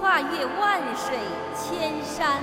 [0.00, 1.18] 跨越万水
[1.54, 2.40] 千山，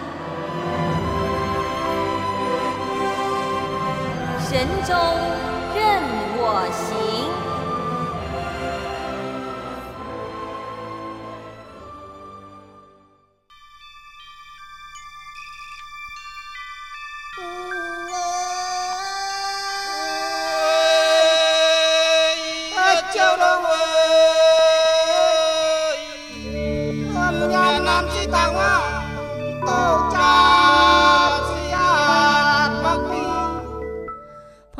[4.40, 4.94] 神州
[5.76, 6.02] 任
[6.38, 7.30] 我行。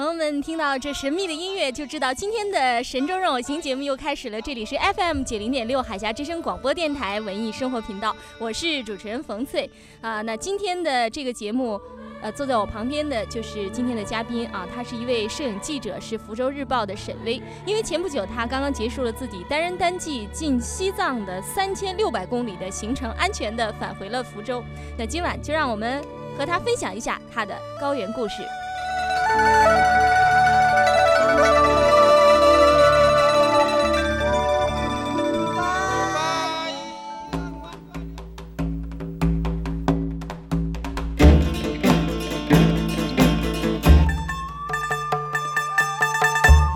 [0.02, 4.42] 朋友们听到这神秘的音乐，就知道今天的《神州任我行》节目又开始了。
[4.42, 9.70] 这里是 FM 九零点六海峡之声广播电台文艺生活频道，我是主持人冯翠
[10.02, 10.24] 啊。
[10.24, 11.80] 那今天的这个节目，
[12.20, 17.40] 呃，坐在我旁边的就是今天的嘉宾啊，他是一位摄影记者，是福州日报的沈威。
[17.64, 24.64] 因为前不久他刚刚结束了自己单人单骑进西藏的三千六百公里的行程，安全的返回了福州。
[24.98, 26.04] 那今晚就让我们
[26.36, 28.42] 和他分享一下他的高原故事。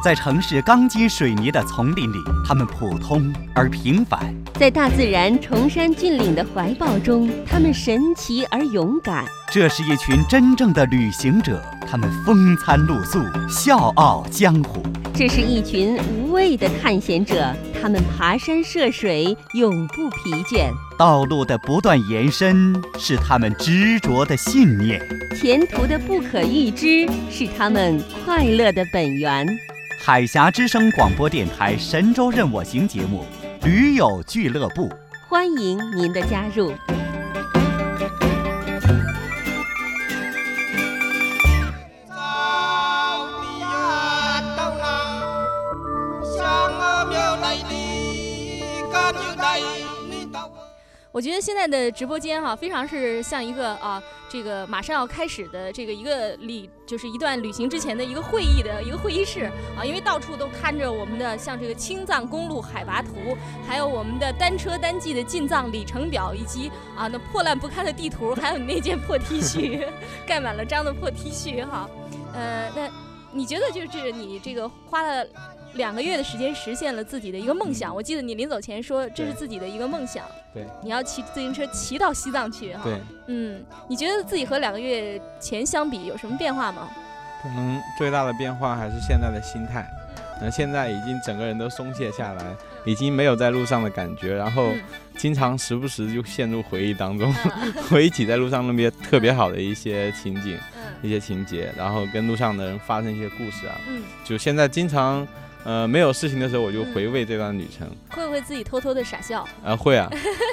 [0.05, 2.17] 在城市钢筋水泥的丛林里，
[2.47, 4.19] 他们普通而平凡；
[4.53, 9.25] 在大自然崇山峻岭的怀抱中，他们神奇而勇敢。
[9.51, 13.17] 这是一群真正的旅行者，他们风餐露宿，
[13.49, 14.79] 笑傲江湖；
[15.11, 17.51] 这是一群无畏的探险者，
[17.81, 20.69] 他们爬山涉水，永不疲倦。
[20.99, 25.01] 道路的不断延伸是他们执着的信念，
[25.35, 29.47] 前途的不可预知是他们快乐的本源。
[30.05, 33.25] 海峡之声广播电台《神州任我行》节目，
[33.63, 34.88] 驴友俱乐部，
[35.27, 36.71] 欢迎您的加入。
[51.15, 63.13] 我觉得现在的直播间哈，非常是像一个啊，这个马上要开始的这个一个旅，就是一段旅行之前的一个会议的一个会议室啊，因为到处都看着我们的像这个青藏公路海拔图，
[63.65, 69.87] 还有我们的单车单骑的进藏里程表，以及啊那破烂不堪的地图，还有你那件破 T 恤，
[70.27, 71.89] 盖满了章的破 T 恤哈，
[72.33, 72.89] 呃，那
[73.31, 75.25] 你觉得就是你这个花了？
[75.75, 77.94] 两个月的时间实现了自己的一个梦想。
[77.94, 80.25] 我记得你临走前说这是自己的一个梦想。
[80.53, 82.81] 对，你要骑自行车骑到西藏去哈。
[82.84, 86.90] 对，嗯，你觉得自己和两个月前相比有什么变化吗？
[87.44, 89.86] 可能最大的变化还是现在的心态。
[90.41, 92.44] 那现在已经整个人都松懈下来，
[92.86, 94.72] 已经没有在路上的感觉，然后
[95.18, 97.34] 经常时不时就陷入回忆当中，
[97.90, 100.57] 回忆起在路上那边特别好的一些情景、
[101.02, 103.80] 一些情节，然后跟路上的人发生一些故事啊。
[103.88, 105.28] 嗯，就现在经常。
[105.65, 107.89] 呃，没有事情的时候，我就回味这段旅程。
[108.11, 109.45] 会不会自己偷偷的傻笑？
[109.63, 110.07] 啊，会啊。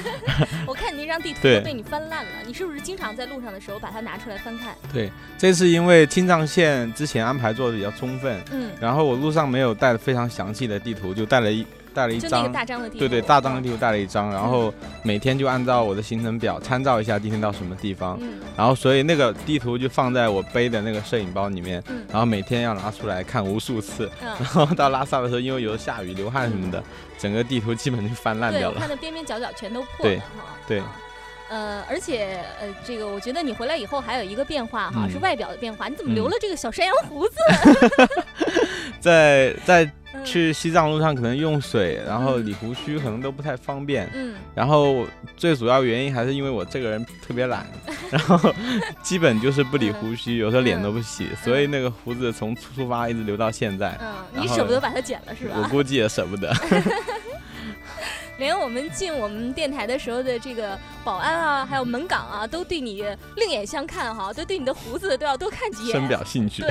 [0.66, 4.74] 我看你那张地图都被你翻烂了，你是不是经常在路上的时候把它拿出来翻看？
[4.92, 11.65] 对，这次因为青藏线之前安排做的比较充分，嗯，然后我路上没有带非常详细的地图，就带了一。
[11.94, 14.72] 带了一张大张的地图，对对，大张的地图带了一张，然后
[15.03, 18.18] 每天就按照我的行程表参照一下今天到什么地方，
[18.56, 26.83] 然后所以那个地图就放在我背的那个摄影包里面，然后每天要拿出来看无数次，然后到拉萨的时候，因为有时下雨流汗什么的，
[27.18, 30.22] 整个地图基本就翻烂掉了，看的边边角角全都破了，
[30.66, 30.83] 对对。
[31.50, 35.86] 呃，而且呃，这个我觉得你回来以后还有一个变化哈，是外表的变化。
[35.86, 37.34] 你怎么留了这个小山羊胡子？
[39.00, 39.92] 在在嗯
[40.24, 44.10] 去西藏路上可能用水，然后理胡须可能都不太方便。
[44.15, 47.66] 嗯然后最主要原因还是因为我这个人特别懒，
[48.10, 48.54] 然后
[49.03, 55.54] 基本就是不理胡须，有时候脸都不洗，所以那个胡子从出发一直留到现在，嗯，你舍不得把它剪了是吧？
[55.57, 56.54] 我估计也舍不得。
[58.39, 63.04] 连我们进我们电台的时候的这个保安啊，还有门岗啊，都对你
[63.36, 65.92] 另眼相看哈，都对你的胡子都要多看几眼。
[65.92, 66.63] 深表兴趣。
[66.63, 66.71] 对。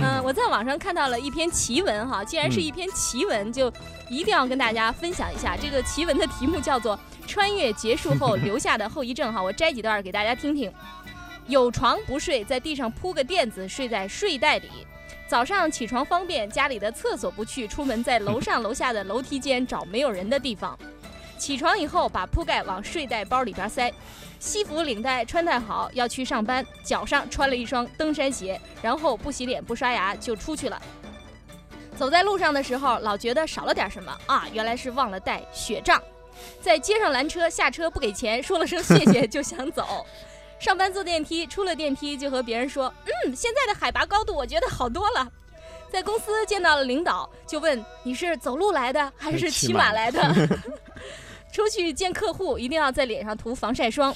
[0.00, 3.72] 嗯，我在网上看到了一篇奇文哈，既然是嗯一篇奇文，就
[4.08, 5.56] 一定要跟大家分享一下。
[5.56, 6.96] 这个奇文的题目叫做
[7.26, 10.72] 《穿越结束后留下的后遗症》哈，我摘几段儿给大家听听。
[11.48, 14.68] 有床不睡，在地上铺个垫子，睡在睡袋里。
[15.26, 20.78] 早上起床方便，家里的厕所不去，出门在楼上楼下的楼梯间找没有人的地方。
[21.38, 23.92] 起床以后，把铺盖往睡袋包里边塞，
[24.42, 30.82] 西服领带穿戴好，要去上班，脚上穿了一双登山鞋，然后不洗脸不刷牙就出去了。
[31.96, 36.02] 走在路上的时候，老觉得少了点什么啊，原来是忘了带雪杖。
[36.60, 40.04] 在街上拦车，下车不给钱，说了声谢谢就想走。
[40.58, 45.30] 上班坐电梯，出了电梯就和别人说：“嗯，现在的海拔高度我觉得好多了。”
[45.88, 50.20] 在公司见到了领导，就问你是走路来的还是骑马来的？
[51.52, 54.12] 出去见客户一定要在脸上涂防晒霜。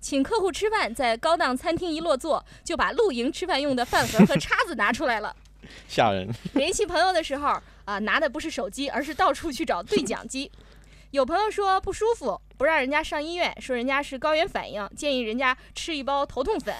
[0.00, 5.34] 请客户吃饭，在高档餐厅一落座，就把露营吃饭用的饭盒和叉子拿出来了。
[5.88, 6.28] 吓人。
[6.54, 10.50] 联系朋友的时候啊、拿的不是手机，而是到处去找对讲机。
[11.10, 16.72] 有朋友说不舒服，不让人家上医院，说人家是高原反应，建议人家吃一包头痛粉。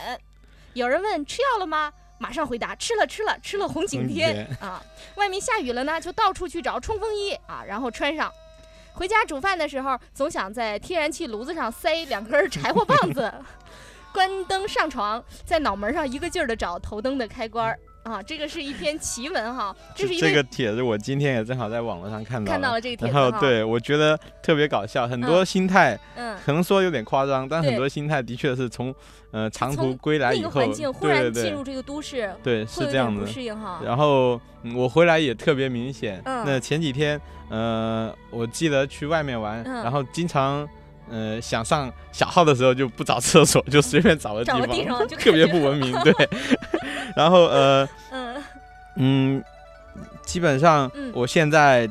[0.75, 1.93] 有人问吃药了吗？
[2.19, 4.81] 马上回答吃了吃了吃了红景天啊。
[5.17, 8.33] 外面下雨了呢，就到处去找冲锋衣啊，然后穿上。
[8.97, 13.31] 回家煮饭的时候，总想在天然气炉子上塞两根柴火棒子。
[14.11, 17.79] 关灯上床，在脑门上一个劲儿的找头灯的开关儿
[18.11, 18.23] 啊。
[18.23, 28.95] 这个是一篇奇闻哈，这是一这个帖子我今天也正好在网络上看到看到了这个帖然子然，后对我觉得特别搞笑，很多心态、嗯，可能说有点夸张，但很多心态的确是从
[29.31, 33.27] 呃长途归来以后，环境忽对然对对进入这个都市，对是这样的不。
[33.27, 33.81] 适应哈。
[33.85, 36.21] 然后、嗯我回来也特别明显。
[36.25, 37.21] 嗯那前几天，
[37.51, 40.69] 呃，我记得去外面玩，嗯然后经常。
[41.11, 45.93] 呃，想上小号的时候就不找厕所，就随便找个地方，地方特别不文明。
[46.03, 46.13] 对，
[47.17, 48.43] 然后呃，嗯。
[48.97, 49.45] 嗯，
[50.25, 51.13] 基本上嗯。
[51.15, 51.89] 我现在，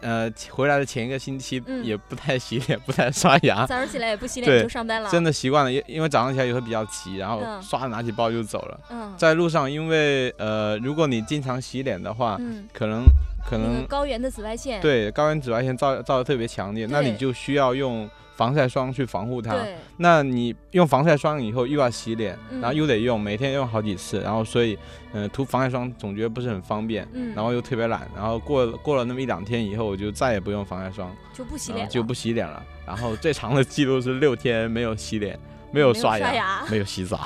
[0.00, 1.82] 呃，回来的前一个星期嗯。
[1.84, 7.60] 也不太洗脸， 不太刷牙，早上起来也不洗脸就上班了，真的习惯了，因因为早上起来有时候比较急，然后嗯。
[7.62, 8.80] 唰拿起包就走了。
[8.90, 9.14] 嗯。
[9.16, 13.04] 在路上，因为呃，如果你经常洗脸的话，嗯，可能
[13.48, 18.08] 可能高原的紫外线，对高原紫外线照照的特别强烈，那你就需要用
[18.42, 19.56] 防晒霜去防护它。
[19.98, 24.76] 那你用防晒霜以后又要洗脸，然后又得用，每天用好几次，然后所以，
[25.12, 27.06] 嗯、涂防晒霜总觉得不是很方便，
[27.36, 32.60] 然后又特别懒，然后过过了那么一两天以后，我就再也不用防晒霜，就不洗脸了，就不洗脸了。
[32.84, 35.38] 然后最长的记录是六天没有洗脸，
[35.70, 37.20] 没有刷牙没有洗澡。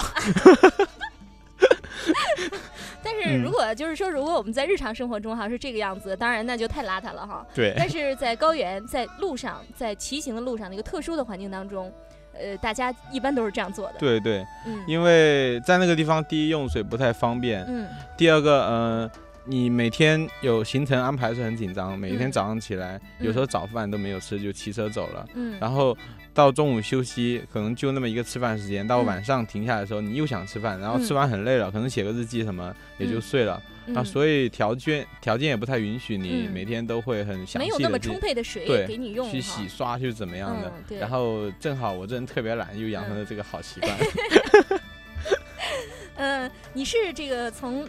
[3.43, 7.47] 如果就是说，如果我们在日常生活中哈是这个样子，当然那就太邋遢了哈。
[7.55, 11.93] 对，但是在高原，在路上，在骑行的路上，那个特殊的环境当中，
[12.33, 13.95] 呃，大家一般都是这样做的。
[13.99, 14.83] 对对，嗯。
[14.87, 17.89] 因为在那个地方，第一用水不太方便，嗯。
[18.17, 19.11] 第二个，呃，
[19.45, 22.33] 你每天有行程安排是很紧张，每天嗯。
[22.33, 25.97] 早上起来，有时候早饭都没有吃就骑车走了，嗯，然后
[26.37, 29.07] 到中午休息，可能就那么一个吃饭时间，到嗯。
[29.07, 31.05] 晚上停下来的时候，你又想吃饭，然后嗯。
[31.05, 33.23] 吃完很累了，可能写个日记什么也就嗯。
[33.23, 43.97] 睡了，那嗯所以条件条件也不太允许你嗯每天都会很详没有那么充沛的水对给你用去洗刷去怎么样的然后正好我这人特别懒，又养成嗯了这个好习惯。
[46.17, 47.89] 嗯， 你是这个从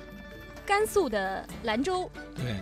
[0.65, 2.09] 甘肃的兰州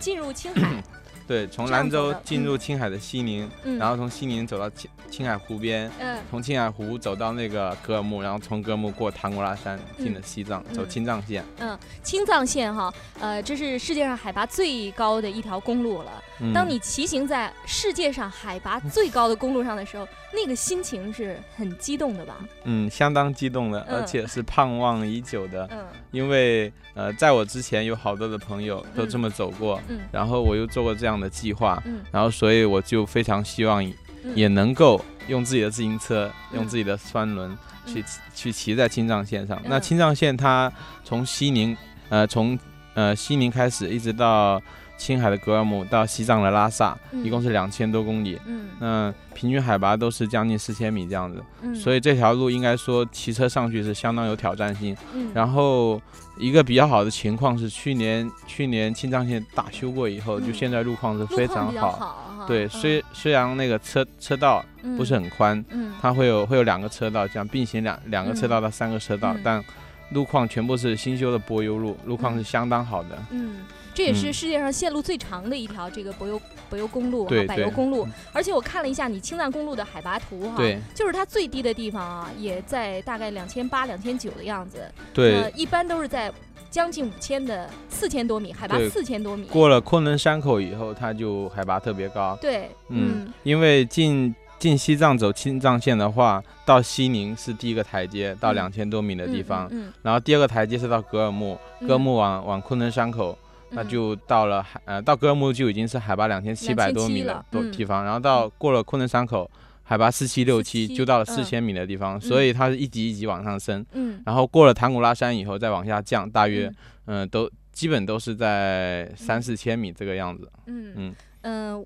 [0.00, 0.82] 进入青海，
[1.26, 11.44] 对，从兰州进入青海的西宁，嗯，然后从西宁走到青青海湖边，嗯从青海湖走到那个格尔木，然后从格尔木过唐古拉山进了西藏，走嗯青藏线。
[11.58, 16.22] 嗯，青藏线哈，呃，这是世界上海拔最高的一条公路了。
[16.40, 16.52] 嗯。
[16.52, 22.36] 当你骑行在世界上海拔最高的公路上的时候， 那个心情是很激动的吧？
[22.64, 23.98] 嗯相当激动的，嗯。
[23.98, 25.84] 而且是盼望已久的，嗯。
[26.10, 30.00] 因为呃在我之前有好多的朋友都这么走过，嗯。
[30.12, 32.04] 然后我又做过这样的计划，嗯。
[32.10, 33.94] 然后所以我就非常希望嗯。
[34.34, 36.56] 也能够用自己的自行车，嗯。
[36.58, 39.60] 用自己的双轮去去骑在青藏线上。
[39.64, 40.70] 那嗯青藏线它
[41.04, 41.76] 从西宁，
[42.08, 42.58] 呃，从
[42.94, 44.60] 呃西宁开始一直到
[44.96, 47.24] 青海的格尔木到西藏的拉萨，嗯。
[47.24, 48.40] 一共是两千多公里。
[48.46, 48.68] 嗯。
[48.78, 54.96] 那平均海拔都是将近四千米这样子，嗯，所以这条路应该说骑车上去是相当有挑战性。
[55.12, 55.30] 嗯。
[55.34, 56.00] 然后
[56.38, 61.92] 一个比较好的情况是，去年去年青藏线大修过以后，就嗯现在路况是非常好。
[61.92, 62.68] 哈，对，嗯。
[62.70, 64.64] 虽虽然那个车车道
[64.96, 65.92] 不是很宽，嗯。
[66.00, 69.40] 它会有会有两个车道，这样并行两两个车道到三个车道，嗯。
[69.44, 69.64] 但
[70.10, 73.18] 路况全部是新修的柏油路，路况是相当好的。
[73.30, 73.56] 嗯，
[73.96, 76.38] 这也是嗯世界上线路最长的一条这个柏油
[76.68, 78.06] 柏油公路哈，柏油公路。
[78.34, 84.86] 而且我看了一下你青藏公路的海拔图哈，对就是它最低的地方啊，也在大概两千八、两千九的样子。
[85.14, 86.30] 对呃，，一般都是在
[86.70, 89.46] 将近五千的四千多米，海拔四千多米。
[89.46, 92.36] 过了昆仑山口以后，它就海拔特别高。
[92.38, 103.38] 对，嗯，因为进进西藏走青藏线的话，到西宁是第一个台阶，到嗯两千多米的地方，嗯，然后第二个台阶是到格尔木，嗯格尔木往往昆仑山口，
[103.70, 109.50] 那嗯就到了海呃到格尔木就已经是海拔两千七百多米2700的了嗯多地方，然后到过了昆仑山口。
[109.88, 116.66] 海拔四七六七47就到了嗯四千米的地方，所以它是一级一级往上升，嗯然后过了唐古拉山以后再往下降，大约
[117.04, 120.50] 嗯嗯、都基本都是在三四千米这个样子。
[120.66, 121.14] 嗯嗯嗯，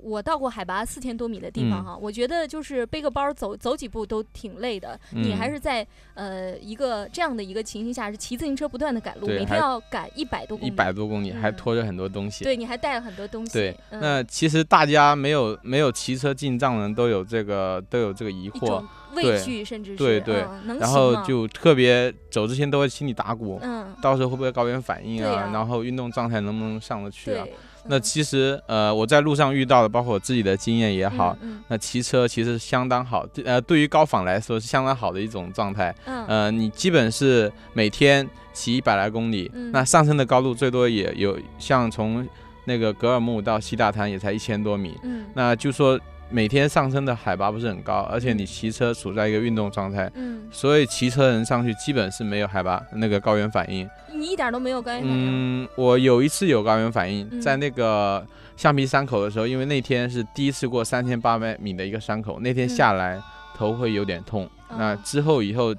[0.02, 4.98] 我到过海拔四千多米的地方嗯哈，我觉得就是背个包走走几步都挺累的。
[5.10, 12.44] 你嗯还是在呃一个这样的一个情形下，是骑自行车不断的赶路，每天要赶一百多公一，百多公里，还嗯拖着很多东西。
[12.44, 13.52] 对，你还带了很多东西。
[13.52, 18.82] 对，嗯那其实大家没有没有骑车进藏的人都有这个都有这个疑惑，
[19.14, 20.44] 畏对惧，甚至是对对
[20.78, 27.44] 然后就特别走之前都会心里打鼓，嗯，到时候会不会高原反应啊然后运动状态能不能上得去啊？
[27.82, 27.90] 对。
[27.90, 35.94] 那嗯其实呃我在路上遇到的，包括我自己的经验也好，嗯那骑车其实相当好，呃对于高仿来说是相当好的一种状态。
[36.06, 42.26] 嗯呃，你基本是每天骑一百来公里，嗯那上升的高度最多也有像从
[42.64, 45.98] 那个格尔木到西大滩也才一千多米，嗯那就说
[46.30, 53.88] 每天上升的海拔不是很高，而且你骑车处在一个运动状态，嗯，所以骑车人上去基本是没有海拔那个高原反应。
[54.14, 55.62] 你一点都没有高原反应。
[55.64, 58.24] 嗯，我有一次有高原反应，嗯在那个
[58.56, 63.20] 橡皮山口的时候，因为那天是第一次过三千八百米的一个山口，那天嗯下来
[63.56, 64.48] 头会有点痛。
[64.78, 65.74] 那哦之后以后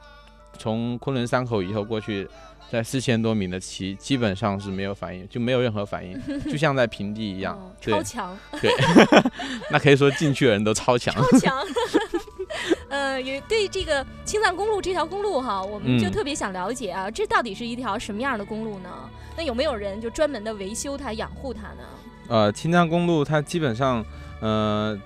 [0.57, 2.27] 从昆仑山口以后过去。
[2.71, 6.17] 在四千多米的骑，基本上是没有反应，就没有任何反应，
[6.49, 7.53] 就像在平地一样。
[7.53, 8.71] 哦超强，对，
[9.69, 11.13] 那可以说进去的人都超强。
[11.13, 11.57] 超 强。
[12.87, 18.89] 呃，也对这个青藏公路这条公路哈，我们就嗯特别想了解啊，这到底是一条什么样的公路呢？
[19.35, 21.83] 那有没有人就专门的维修它、养护它呢？
[22.29, 24.05] 呃，青藏公路它基本上，
[24.39, 24.97] 呃，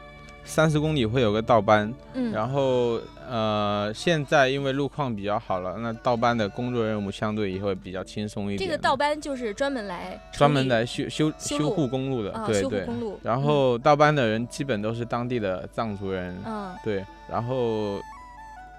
[0.43, 8.59] 三十公里会有个倒班，嗯，然后呃，现在因为路况比较好了，那倒班的工作任务相对也会比较轻松一点。
[8.59, 12.85] 这个倒班就是专门来专门来修修修护公路的，啊对对。
[12.85, 17.03] 公路，然后倒班的人基本都是当地的藏族人，嗯对。
[17.29, 17.99] 然后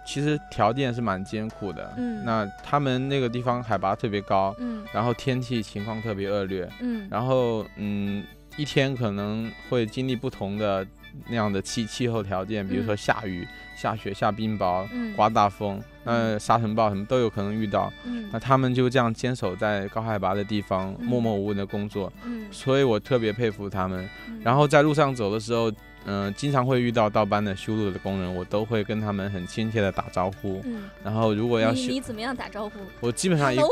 [0.07, 8.25] 其实条件是蛮艰苦的，嗯那他们那个地方海拔特别高，嗯然后天气情况特别恶劣，嗯然后嗯，
[8.57, 10.87] 一天可能会经历不同的
[11.27, 13.47] 那样的气气候条件，比如说嗯下雨、
[13.77, 17.93] 下雪、下冰雹、嗯刮大风，那沙尘暴什么都有可能遇到。
[18.05, 24.09] 嗯那他们就这样坚守在高海拔的地方，嗯默默无闻的工作，嗯，所以我特别佩服他们。
[24.29, 25.73] 嗯然后在路上走的时候，
[26.05, 30.61] 嗯、经常会遇到倒班的修路的工人，我都会跟他们很亲切的打招呼。
[30.65, 32.79] 嗯，然后如果要修，你你怎么样打招呼？
[33.01, 33.59] 我基本上一？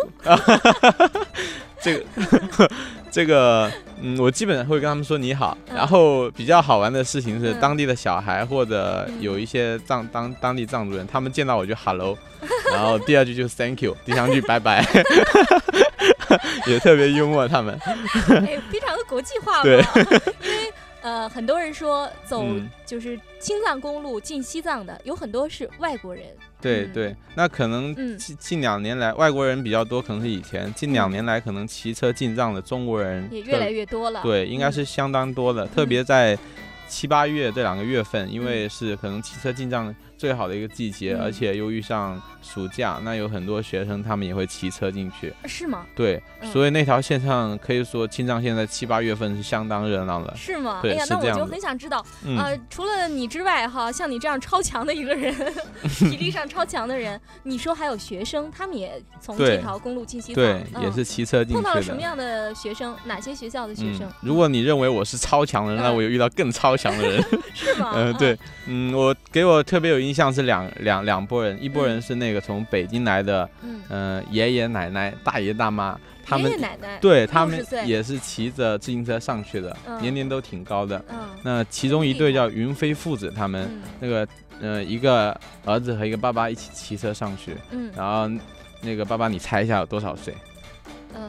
[1.85, 2.71] 这个
[3.13, 5.57] 这个，嗯，我基本上会跟他们说你好。
[5.69, 12.17] 嗯然后比较好玩的事情是，嗯当地的小孩或者嗯有一些藏当当地藏族人，他们见到我就 hello，
[12.73, 14.85] 然后第二句就是 thank you，第三句拜拜，
[16.67, 17.47] 也特别幽默。
[17.47, 19.63] 他们哎，非常的国际化嘛。
[19.63, 19.79] 对
[20.43, 20.73] 因为
[21.03, 26.25] 呃，很多人说走嗯就是青藏公路进西藏的，有很多是外国人。
[26.65, 26.93] 嗯。
[26.93, 28.19] 对对，那可能嗯。
[28.19, 34.21] 近近两年来外国人比较多，可能是以前近两年来可能骑车进藏的中国人也越来越多了。
[34.23, 34.73] 对，应该嗯。
[34.73, 36.39] 是相当多的，特别在
[36.89, 45.33] 七八月这两个月份，因为是可能骑车进藏最好的一个季节，嗯而且又遇上暑假，那有很多学生他们也会骑车进去。
[45.47, 45.85] 是吗？
[45.95, 50.35] 对，嗯所以那条线上可以说青藏线在七八月份是相当热闹的。
[50.37, 50.81] 是吗？
[50.83, 55.35] 对哎呀，那我就很想知道，嗯，呃，除了你之外，哈，像你这样超强的一个人，
[55.99, 62.01] 体力上超强的人，你说还有学生，他们也从这条公路进西藏，对，嗯也是骑车进去碰到了什么。
[62.01, 62.95] 样的学生？
[63.05, 67.25] 哪些学校的学生嗯？，如果你认为我是超强的人，那嗯我有遇到更超强的人。
[67.55, 67.93] 是吗？
[67.95, 80.01] 嗯，对，嗯，我给我特别有印象是两两两拨人，一拨人是那个从北京来的，嗯，嗯、爷爷奶奶、大爷大妈，他们爷爷奶奶，对他们也是骑着自行车上去的，嗯。
[80.01, 81.03] 年龄都挺高的。
[81.09, 81.19] 嗯。
[81.43, 83.83] 那其中一对叫云飞父子，他们嗯。
[84.01, 84.29] 那个
[84.61, 87.91] 呃一个儿子和一个爸爸一起骑车上去，嗯。
[87.97, 88.29] 然后
[88.81, 90.35] 那个爸爸你猜一下有多少岁？
[91.15, 91.21] 呃，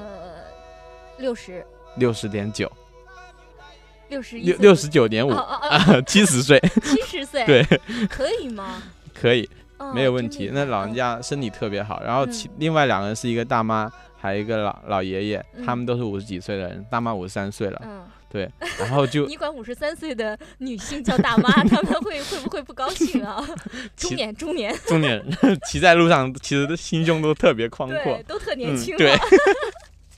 [1.18, 1.66] 六十。
[1.98, 2.70] 六十点九，
[4.10, 7.64] 六十一六六十九点五啊， 七十岁，七十岁，对，
[8.10, 8.82] 可以吗？
[9.14, 9.50] 可以。
[9.78, 10.50] 哦没有问题。
[10.54, 23.46] 那老人家身体特别好，然后其嗯另外两个人是一个大妈，还有一个老老爷爷，他嗯们都是五十几岁的人，大妈五十三岁了，嗯，对，然后就 你管五十三岁的女性叫大妈，他们会会不会不高兴啊？
[23.98, 28.98] 中年中年，中年人骑在路上，其实心胸都特别宽阔，，都特年嗯轻、啊。
[28.98, 29.12] 对。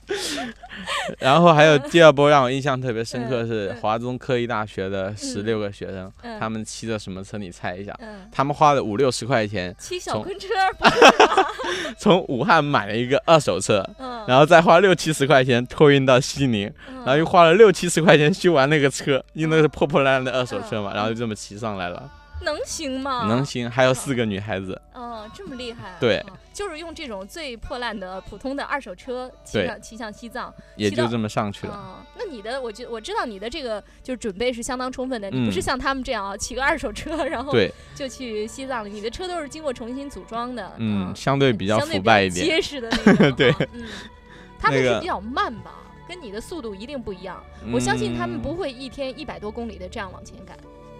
[1.18, 7.36] 然后还有第二波让我印象特别深刻嗯是嗯华中科技大学的十六个学生，嗯他们骑着什么车？
[7.38, 7.94] 你猜一下？
[8.00, 10.24] 嗯，他们花了五六十块钱骑小
[11.98, 16.96] 从武汉买了一个二手车，嗯，然后再花六七十块钱托运到西宁，嗯。
[16.98, 22.08] 然后又花了六七十块钱修完那个车，因为那是破破烂烂的二手车嘛，嗯然后就这么骑上来了，
[22.42, 23.26] 能行吗？
[23.28, 23.70] 能行。
[23.70, 25.96] 还有四个女孩子，哦，这么厉害、啊。
[26.00, 30.52] 对嗯就是用这种最破烂的普通的二手车骑对上骑向西藏。
[30.74, 31.72] 也就这么上去了。
[31.76, 42.44] 嗯，那你的，我觉我知道你的这个就是准备是相当充分的，你不是嗯像他们这样啊，骑个二手车然后对，就去西藏了，你的车都是经过重新组装的，嗯，相对比较腐败一点。
[42.44, 43.86] 结实的那种 对哈嗯，
[44.58, 45.74] 他们那个是比较慢吧，
[46.08, 47.40] 跟你的速度一定不一样。
[47.72, 50.56] 我相信他们嗯不会一天一百多公里的这样往前赶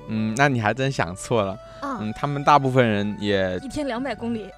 [0.08, 1.52] 嗯，那你还真想错了。
[1.80, 4.48] 啊，嗯，他们大部分人也一天两百公里，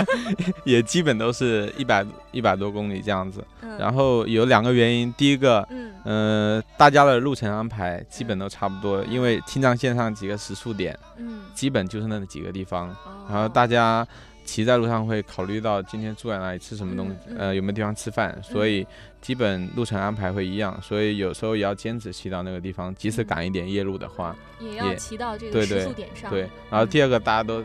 [0.64, 3.44] 也基本都是一百一百多公里这样子。
[3.60, 14.06] 嗯，然后有两个原因，第一个，嗯呃，大家的路程安排基本都差不多，因为青藏线上几个时速点嗯，基本就是那几个地方，哦然后大家
[14.52, 18.86] 骑在路上会考虑到今天住在哪里，吃什么东西，呃，有没有地方吃饭，所以
[19.22, 26.42] 基本路程安排会一样，所以有时候也要坚持骑到那个地方，即使嗯赶一点夜路的话，也要骑到这个食对对宿点上，对。
[26.70, 27.64] 然后第二个，大家都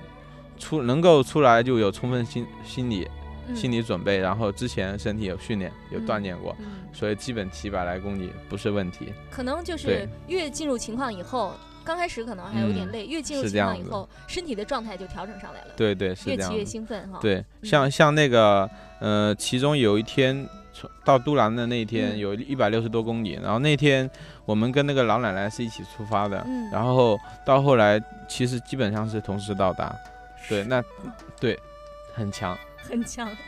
[0.58, 3.06] 出能够出来就有充分心心理
[3.50, 3.54] 嗯。
[3.54, 9.12] 心理准备，然后之前身体有训练有锻炼过，嗯，所以基本骑百来公里不是问题。
[9.30, 11.54] 可能就是越进入情况以后，
[11.88, 16.66] 刚开始可能还有点嗯累，越进入这样子情况以后，身体的状态就调整上来了，对对，是越骑越。
[16.66, 22.18] 兴奋哈，对，像像那个呃，其中有一天从到都兰的那一天嗯。
[22.18, 24.10] 有一百六十多公里，然后那天
[24.44, 27.98] 我们跟那个老奶奶是一起出发的，嗯，然后到后来
[28.28, 29.96] 其实基本上是同时到达，
[30.50, 30.84] 对，那
[31.40, 31.58] 对
[32.14, 32.58] 很强，
[32.90, 33.30] 很强，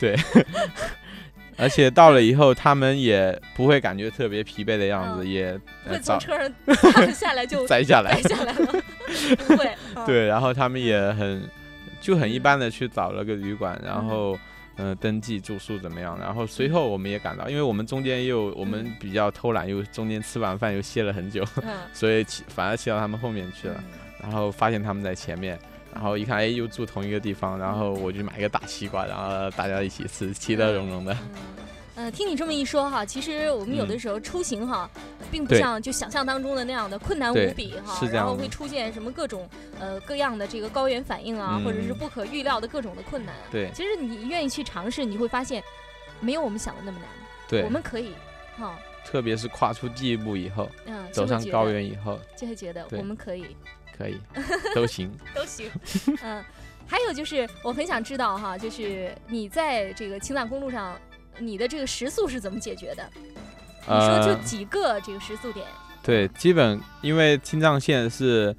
[1.60, 5.52] 而且到了以后他们也不会感觉特别疲惫的样子，嗯也
[5.84, 8.66] 不会呃早从车上下下来就 摘下来摘，下来了，
[9.48, 11.42] 不会， 啊，对，然后他们也很
[12.00, 14.40] 就很一般的去找了个旅馆，然嗯后
[14.78, 25.58] 嗯、呃登记住宿怎么样，然后随后我们也赶到，因为我们中间又我们嗯比较偷懒，又中间吃完饭又歇了很久，嗯，所以骑反而骑到他们后面去了，嗯然后发现他们在前面。
[25.94, 31.14] 然后一看，哎，又住同一个地方，然后我就买一个大西瓜，然后大家一起吃，其乐融融的。
[31.14, 34.90] 嗯，呃，听你这么一说哈，其实我们有的嗯时候出行哈，
[35.32, 39.50] 并不像就想象当中的那样的困难无比哈，然后会出现什么各种
[39.80, 43.36] 呃各样的这个高原反应啊，或者是嗯不可预料的各种的困难。
[43.52, 43.70] 对。
[43.74, 45.62] 其实你愿意去尝试，你会发现
[46.22, 47.08] 没有我们想的那么难，
[47.50, 47.64] 对。
[47.64, 48.14] 我，们可以
[48.58, 53.56] 哈，特别是跨出第一步以后，嗯，走上高原以后，就会觉得我们可以
[54.00, 54.18] 可以
[54.74, 55.12] 都行。
[55.36, 55.70] 都行，
[56.24, 56.44] 嗯，
[56.88, 60.98] 还有就是我很想知道哈，就是你在这个青藏公路上，
[61.38, 63.08] 你的这个时速是怎么解决的？
[63.82, 65.66] 你说就呃几个这个时速点，
[66.02, 68.56] 对，基本因为青藏线是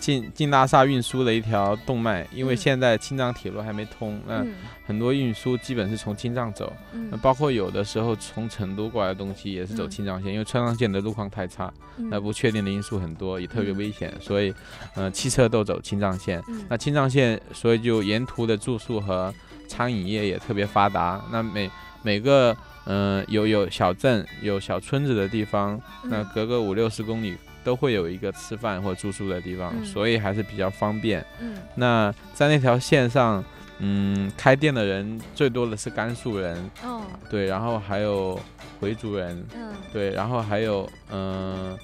[0.00, 2.56] 进进拉萨运输的一条动脉，因为嗯。
[2.56, 4.54] 现在青藏铁路还没通，那、嗯。
[4.86, 9.90] 很多运输基本是从青藏走，那嗯包括有的时候从成都过来的东西也是走嗯。
[9.90, 13.76] 青藏线，因为川藏线的路况太差，那嗯不确定的因素很多，也特别嗯。
[13.76, 14.52] 危险，所以
[14.94, 16.42] 呃汽车都走青藏线。
[16.48, 16.64] 嗯。
[16.68, 19.32] 那青藏线，所以就沿途的住宿和
[19.68, 21.22] 餐饮业也特别发达。
[21.30, 21.70] 那每
[22.02, 26.26] 每个嗯、呃有有小镇、有小村子的地方，那嗯。
[26.34, 29.84] 隔个五六十公里都会有一个吃饭或住宿的地方，嗯。
[29.84, 31.24] 所以还是比较方便。
[31.40, 31.56] 嗯。
[31.74, 33.44] 那在那条线上，
[33.78, 37.02] 嗯，开店的人最多的是甘肃人，哦。
[37.28, 38.38] 对，然后还有
[38.80, 39.72] 回族人，嗯。
[39.92, 41.78] 对，然后还有嗯、呃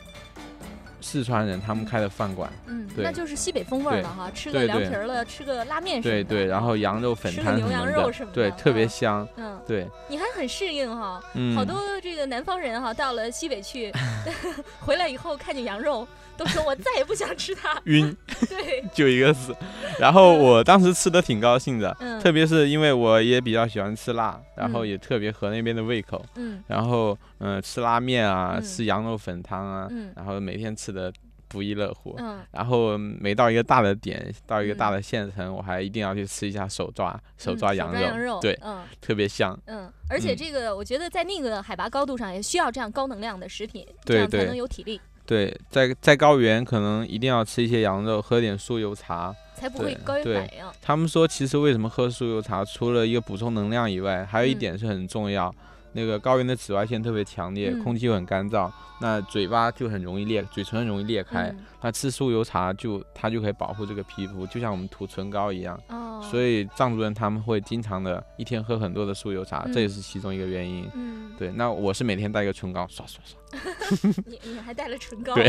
[1.07, 3.05] 四川人他们开的饭馆，嗯，对。
[3.05, 8.89] 那就是西北风味儿了哈，吃个凉皮儿了，吃个拉面什么的，对对，然后羊肉粉吃个牛汤什么的羊肉什么，对，特别嗯。
[8.89, 13.93] 香，嗯，对，你还很适应哈，嗯，好多这个南方人哈，到了西北去，
[14.81, 17.81] 回来以后看见羊肉，都说我再也不想吃它。
[17.85, 18.15] 晕，
[18.49, 19.55] 对， 就一个字。
[20.01, 22.21] 然后我当时吃的挺高兴的，嗯。
[22.21, 24.89] 特别是因为我也比较喜欢吃辣，然后嗯。
[24.89, 26.25] 也特别合那边的胃口。
[26.35, 26.63] 嗯。
[26.67, 28.63] 然后嗯、呃吃拉面啊，嗯。
[28.63, 30.13] 吃羊肉粉汤啊，嗯。
[30.17, 31.13] 然后每天吃的
[31.47, 32.17] 不亦乐乎。
[32.19, 39.57] 嗯然后每到一个大的点，到一个大嗯的县城，我还一定要去吃一下手抓手嗯抓羊肉，羊肉，对，嗯特别香。
[39.67, 49.35] 嗯，而且嗯这个我觉得在那个海拔高度上也需要这样高能量的食品，这对样才能有体力，对，在在高原可能一定要吃一些羊肉，喝点酥油茶。
[49.55, 50.65] 才不会高原反应。
[50.83, 55.51] 他们说，其实为什么喝酥油茶，除了一个补充能量以外，还有一嗯点是很重要。
[55.97, 61.49] 那个高原的紫外线特别强烈，嗯空气又很干燥，那嘴巴就很容易裂，嘴唇很容易裂开。
[61.49, 65.81] 嗯那吃酥油茶就它就可以保护这个皮肤，就像我们涂唇膏一样。
[65.89, 70.91] 哦，所以藏族人他们会经常的一天喝很多的酥油茶，这也嗯是其中一个原因。
[70.95, 74.13] 嗯，对，那我是每天带一个唇膏刷刷刷。
[74.27, 75.35] 你你还带了唇膏。
[75.35, 75.49] 对。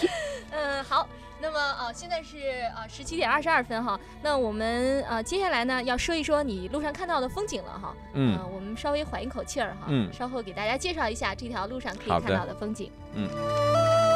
[0.52, 1.08] 嗯，好。
[1.40, 2.38] 那么啊，现在是
[2.76, 3.98] 啊十七点二十二分哈。
[4.22, 7.94] 那我们啊接下来呢要说一说你路上看到的风景了哈。
[8.14, 9.86] 嗯呃我们稍微缓一口气儿哈。
[9.88, 12.90] 嗯稍后给大家介绍一下这条路上可以看到的风景。
[13.12, 14.09] 朋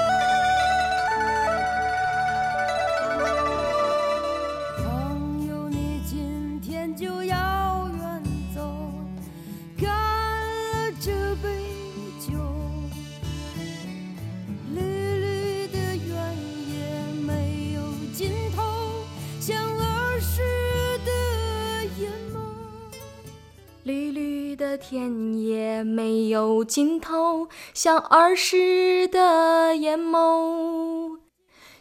[24.87, 31.17] 田野没有尽头，像儿时的眼眸，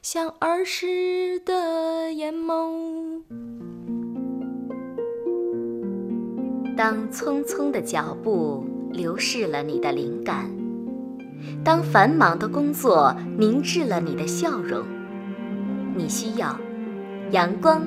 [0.02, 3.22] 像儿时的眼眸。
[6.78, 10.50] 当匆匆的脚步流逝了你的灵感，
[11.62, 14.82] 当繁忙的工作凝滞了你的笑容，
[15.94, 16.58] 你需要
[17.32, 17.86] 阳光、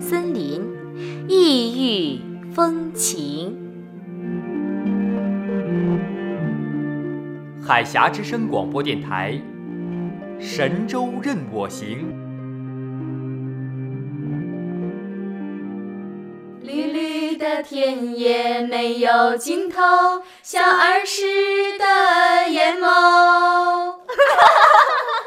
[0.00, 0.60] 森林、
[1.28, 2.20] 异域
[2.52, 3.67] 风情。
[7.68, 9.38] 海峡之声广播电台，
[10.40, 11.98] 神州任我行。
[16.62, 19.82] 绿绿的田野没有尽头，
[20.42, 21.26] 像儿时
[21.78, 23.96] 的眼眸。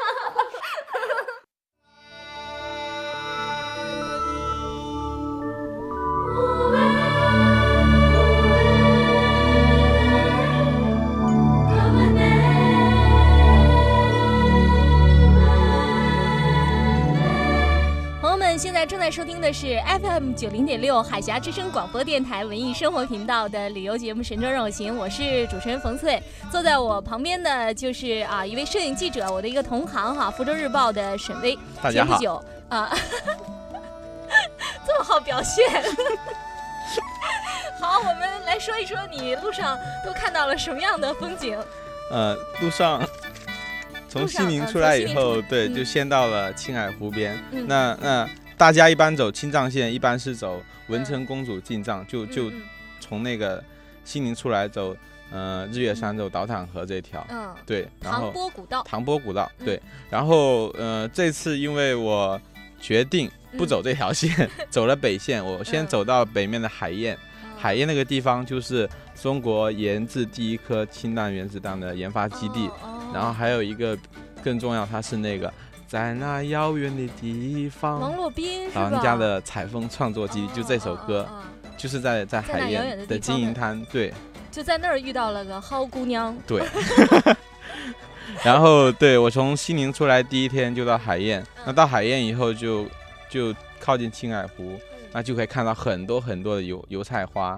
[18.62, 26.22] 现在正在收听的是 FM 九零点六海峡之声广播电台文艺生活频道的旅游节目《神州任我行》，我是主持人冯翠。
[26.48, 31.58] 坐在我旁边的就是啊一位摄影记者，我的一个同行哈，福州日报的沈威。
[31.82, 32.96] 大家好，前不久啊，
[34.86, 35.82] 这么好表现。
[37.80, 41.58] 好，我们来说一说你路上都看到了什么样的风景？
[42.12, 43.02] 呃，路上
[44.08, 47.36] 从西宁出来以后，对，嗯就先到了青海湖边。
[47.50, 48.28] 嗯那那
[48.62, 52.62] 大家一般走青藏线，一般是走文成公主进藏，就就嗯。
[53.00, 53.60] 从那个
[54.04, 54.96] 西宁出来走，
[55.32, 57.26] 呃，日月山走倒淌河这条。
[57.28, 58.84] 嗯，对，然唐后波古道。
[58.84, 59.66] 唐波古道，嗯。
[59.66, 62.40] 对，然后呃，这次因为我
[62.80, 67.18] 决定不嗯走这条线， 走了北线，我先嗯走到北面的海燕。
[67.58, 68.88] 海燕那个地方就是
[69.20, 73.10] 中国研制第一颗氢弹原子弹的研发基地，哦。
[73.12, 73.98] 然后还有一个
[74.40, 75.52] 更重要，它是那个
[75.92, 78.84] 在那遥远的地王方，洛宾是吧？
[78.84, 81.28] 老人家的采风创作基地，就这首歌，
[81.76, 84.10] 就是在在海燕的金银滩，对
[84.50, 86.34] 就在那儿遇到了个好姑娘。
[86.46, 86.62] 对。
[88.42, 92.86] 然后对我从西宁出来第一天就到海燕，那到海燕以后就
[93.28, 94.80] 就靠近青海湖，
[95.12, 97.54] 那就可以看到很多很多的油油菜花。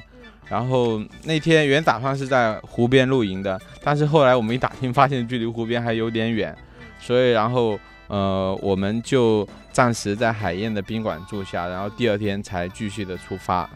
[0.49, 6.53] 然后那天原打算是在湖边露营的，但是后来我们一打听，发现距离湖边还有点远，
[6.99, 13.69] 所以然后呃我们就暂时在海燕的宾馆住下，然后第二天才继续的出发。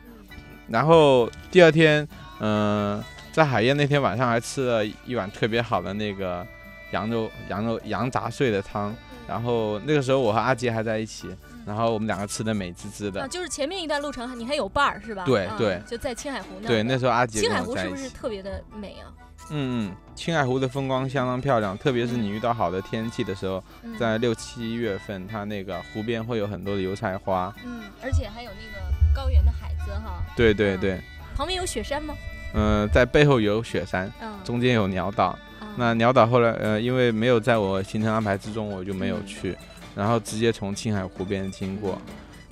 [0.69, 2.07] 然后第二天，
[2.41, 6.47] 嗯、在海燕那天晚上还吃了一碗特别好的那个
[6.93, 8.95] 羊肉羊肉羊杂碎的汤，
[9.27, 11.29] 然后那个时候我和阿杰还在一起，
[11.69, 13.21] 然后我们两个吃的美滋滋的。
[13.21, 15.23] 啊，就是前面一段路程你还有伴儿是吧？
[15.23, 16.69] 啊对对就在青海湖那儿。
[16.69, 18.09] 对，那时候阿杰青海湖是不是。
[18.09, 19.13] 特别的美啊？
[19.51, 27.55] 嗯嗯，青海湖的风光相当漂亮，特别是你遇到好的天气的时候，嗯在六七月份，它那个湖边会有很多的油菜花。
[27.65, 30.23] 嗯，而且还有那个高原的海子哈。
[30.27, 31.01] 嗯对对对，
[31.37, 32.15] 旁边有雪山吗？
[32.55, 35.27] 嗯、在背后有雪山，嗯，中间有鸟岛。
[35.27, 35.39] 啊
[35.77, 39.57] 那鸟岛后来呃，因为没有在我行程安排之中，我就没有嗯去，
[39.99, 41.99] 然后直接从青海湖边经过。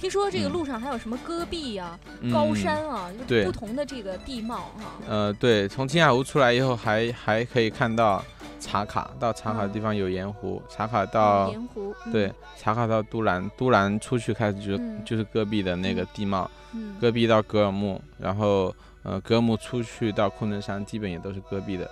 [0.00, 0.52] 听说这个嗯。
[0.52, 2.32] 路上还有什么戈壁呀、嗯。
[2.32, 4.90] 高山啊，就是不同的这个地貌哈。
[5.08, 8.22] 呃，对，从青海湖出来以后还，还可以看到
[8.58, 11.94] 茶卡，到茶卡的地嗯方有盐湖，茶卡到盐湖。
[12.04, 12.12] 嗯。
[12.12, 15.00] 对，茶卡到都兰，都兰出去开始就是、嗯。
[15.04, 21.88] 就是戈壁的那个嗯地貌，嗯，戈壁到格尔木，然后呃格尔木出去到昆仑山，基本也都是戈壁的，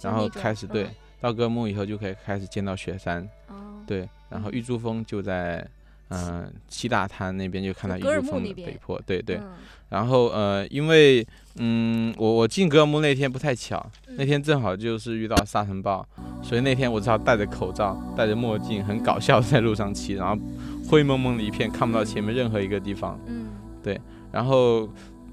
[0.00, 3.54] 然后开始对嗯，到格尔木以后就可以开始见到雪山，哦，
[3.86, 5.66] 对，然后嗯玉珠峰就在。
[6.10, 9.36] 嗯、七大滩那边就看到玉珠峰的北坡，对对。
[9.36, 9.52] 嗯
[9.88, 13.84] 然后呃，因为嗯，我我进格尔木那天不太巧，
[14.16, 16.06] 那嗯天正好就是遇到沙尘暴，
[16.42, 20.36] 所以那天我只好戴着口罩、戴着墨镜，很搞笑在路上骑，然后
[20.88, 23.18] 灰蒙蒙的一片，看不到前面任何一个地方。
[23.26, 23.48] 嗯
[24.30, 24.88] 然后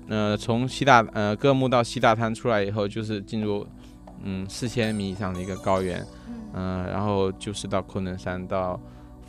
[0.07, 3.67] 呃，从西大呃格尔木到西大滩出来以后，就是进入
[4.23, 8.79] 嗯四千米以上的一个高原，嗯嗯、然后就是到昆仑山到。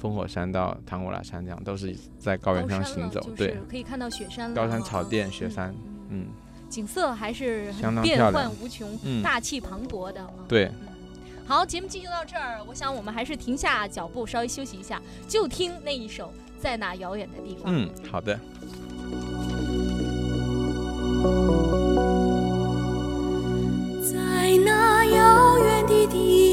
[0.02, 5.74] 烽火山到唐古拉山，这样都是在高原上行走，对，可以看到雪山高山草甸、雪嗯山，
[6.08, 6.26] 嗯，
[6.68, 10.32] 景色还是相当变幻无穷、嗯大气磅礴的啊。
[10.48, 10.88] 对，嗯
[11.46, 16.26] 好，节目进行到这儿，我想我们还是停下脚步，稍微休息一下，就听那一首
[16.60, 17.72] 《在那遥远的地方》。
[17.76, 18.36] 嗯，好的。
[26.12, 26.51] 地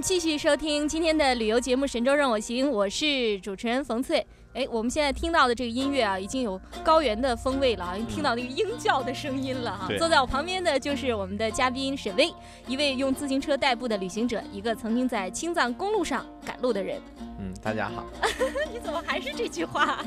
[0.00, 4.26] 们继续收听今天的旅游节目《神州任我行》，我是主持人冯翠。
[4.54, 12.32] 哎，我们现在听到的这个音乐啊，已经有高原的风味了啊，听到那个鹰叫的声音了哈、对坐在我旁边的就是我们的嘉宾沈巍，
[12.66, 16.98] 一位用自行车代步的旅行者，一个曾经在青藏公路上赶路的人。
[17.38, 18.02] 嗯，大家好。
[18.72, 20.02] 你怎么还是这句话？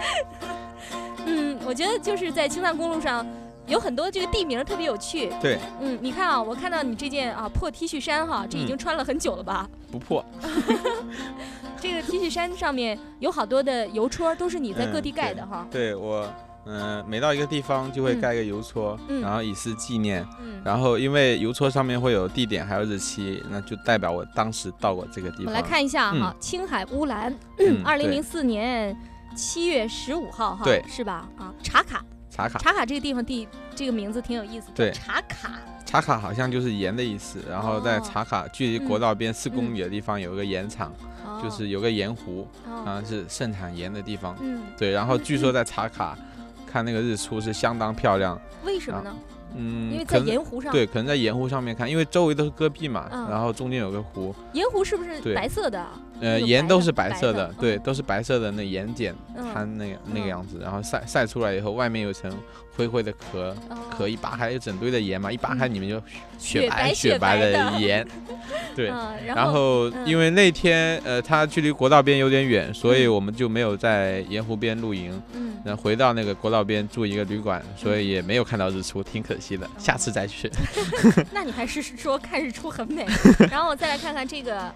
[1.26, 3.26] 嗯，我觉得就是在青藏公路上
[3.68, 5.30] 有很多这个地名特别有趣。
[5.40, 9.68] 对，嗯，你看啊，我看到你这件啊破 T 恤衫哈，这已经嗯穿了很久了吧？
[9.92, 10.24] 不破。
[11.80, 15.66] 这个 T 恤衫上面有好多的邮戳，都是你在各地嗯盖的哈。
[15.70, 16.26] 对我，
[16.66, 20.26] 嗯、每到一个地方就会嗯盖一个邮戳，嗯然后以示纪念。
[20.40, 25.46] 嗯，然后因为邮戳上面会有地点还有日期，那就代表我当时到过这个地方。
[25.46, 28.96] 我来看一下哈，青海乌兰，嗯二零零四年
[29.36, 31.28] 七月十五号哈，对是吧？
[31.38, 32.04] 啊，茶卡，
[32.38, 35.58] 茶卡，茶卡这个地方地这个名字挺有意思的，对茶卡。
[35.84, 37.42] 茶卡好像就是盐的意思。
[37.48, 40.92] 然后在哦茶卡距离国道边四公嗯里的地方有一个盐场，
[41.26, 44.36] 哦就是有个盐湖，哦啊是盛产盐的地方。
[44.40, 46.16] 嗯，对，然后据说在茶卡
[46.64, 48.40] 看那个日出是相当漂亮。
[48.64, 49.16] 为什么呢？
[49.56, 53.28] 嗯，因为在盐湖上，对，可能在盐湖上面看，因为周围都是戈壁嘛，嗯。
[53.30, 55.86] 然后中间有个湖，盐湖是不是对白色的？
[56.20, 57.80] 呃，盐都是白色的，对，嗯。
[57.80, 62.32] 都是白色的那盐碱嗯滩那个那个嗯样子，然后晒晒出来以后，外面有层
[62.76, 63.54] 灰灰的壳，
[63.96, 65.74] 壳哦一扒开有整堆的盐嘛，一扒开嗯。
[65.74, 65.96] 里面就
[66.38, 68.06] 雪雪白白雪雪白白的的盐，
[68.74, 68.90] 对。
[68.90, 73.14] 嗯，然后因为那天呃它距离国道边有点远，所以嗯。
[73.14, 79.37] 我们就没有在盐湖边露营，嗯，然后回到那个国道边住一个旅馆，所以也没有看到日出，挺可
[79.78, 80.50] 下次再去。
[81.32, 83.06] 那你还是说看日出很美。
[83.50, 84.72] 然后我再来看看这个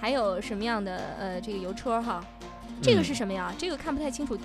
[0.00, 2.24] 还有什么样的呃这个油车哈，
[2.82, 3.52] 这个嗯是什么呀？
[3.58, 4.38] 这个看不太清楚。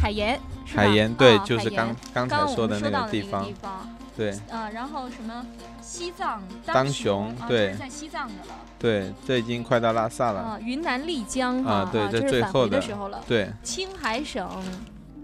[0.00, 3.46] 海盐是吧，海盐对，啊就是刚刚才说的那个地方
[4.16, 5.44] 对啊，然后什么
[5.80, 8.54] 西藏当雄对在西藏的了。
[8.78, 13.24] 对，这已经快到拉萨了，啊，云南丽江哈，啊对这这是最后的时候了。
[13.26, 14.46] 对，青海省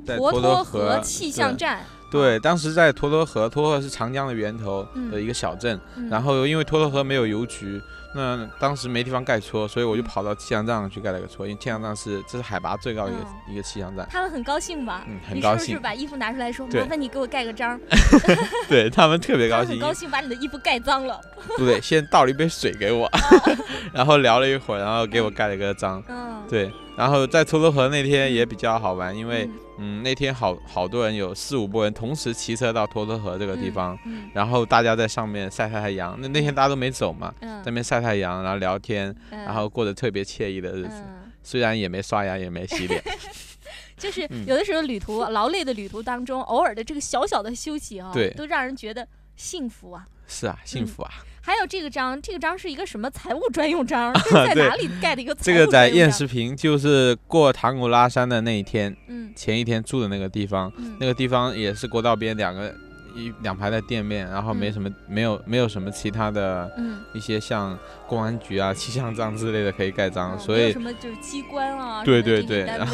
[0.06, 6.08] 在沱河气象站，对，当时在沱沱河，沱河是长江的源头嗯的一个小镇，嗯。
[6.08, 7.80] 然后因为沱沱河没有邮局，
[8.14, 10.04] 那当时没地方盖戳，所以我就嗯。
[10.04, 15.04] 跑到气象站上去盖了个戳，因为气象站是这是海拔最高的一个、一个气象站，他们很高兴吧？
[15.08, 15.20] 嗯？
[15.28, 17.78] 很你是不是把衣服拿出来说，麻烦你给我盖个章？
[18.68, 21.20] 对他们特别高兴很，高兴把你的衣服盖脏了。
[21.56, 23.08] 不对，先倒了一杯水给我，
[23.94, 41.02] 然后聊了一会儿，然后给我盖了个章，嗯，对，然后在沱沱河那天也比较好玩，因为嗯嗯那天好好多人有四五波人同时骑车到沱沱河这个地方，嗯然后大家在上面晒太阳，那那天大家都没走嘛，嗯在那边晒太阳，然后聊天，嗯然后过得特别惬意的日子。
[41.06, 43.02] 嗯虽然也没刷牙，也没洗脸，
[43.96, 50.06] 就是嗯有的时候旅途劳累的旅途当中，偶尔的这个小小的休息啊，对都让人觉得幸福啊。
[50.26, 51.10] 是啊，幸福啊。
[51.42, 54.12] 还有这个章，这个章是一个什么财务专用章？
[54.24, 56.18] 这是在哪里盖的一个财这个在燕专用章？
[56.18, 59.32] 石坪，就是过唐古拉山的那一天，嗯。
[59.34, 60.96] 前一天住的那个地方，嗯。
[61.00, 62.74] 那个地方也是国道边两个
[63.16, 64.72] 一两排的店面，然后没嗯。
[64.72, 67.76] 什么、没有没有什么其他的嗯，一些像
[68.06, 72.86] 公安局啊、气象站之类的可以盖章，嗯所以什么就是机关啊，对对对单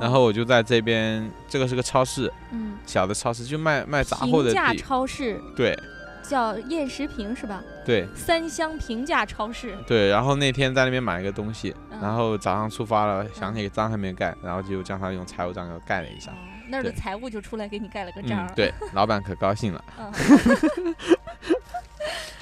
[0.00, 5.40] 然后我就在这边，这个是个超市，嗯，小的超市，就卖卖杂货的平价地，超市。
[5.54, 5.78] 对
[6.22, 7.62] 叫燕石坪是吧？
[7.84, 10.08] 对三湘平价超市，对。
[10.08, 16.30] 然后那天在那边买一个东西，嗯然后早上出发了，想起章还没盖，然后就叫他用财务章给我盖了一下。
[16.30, 16.34] 哦
[16.68, 19.84] 那儿的财务就出来给你盖了个章嗯，，对， 老板可高兴了。
[19.98, 20.10] 嗯。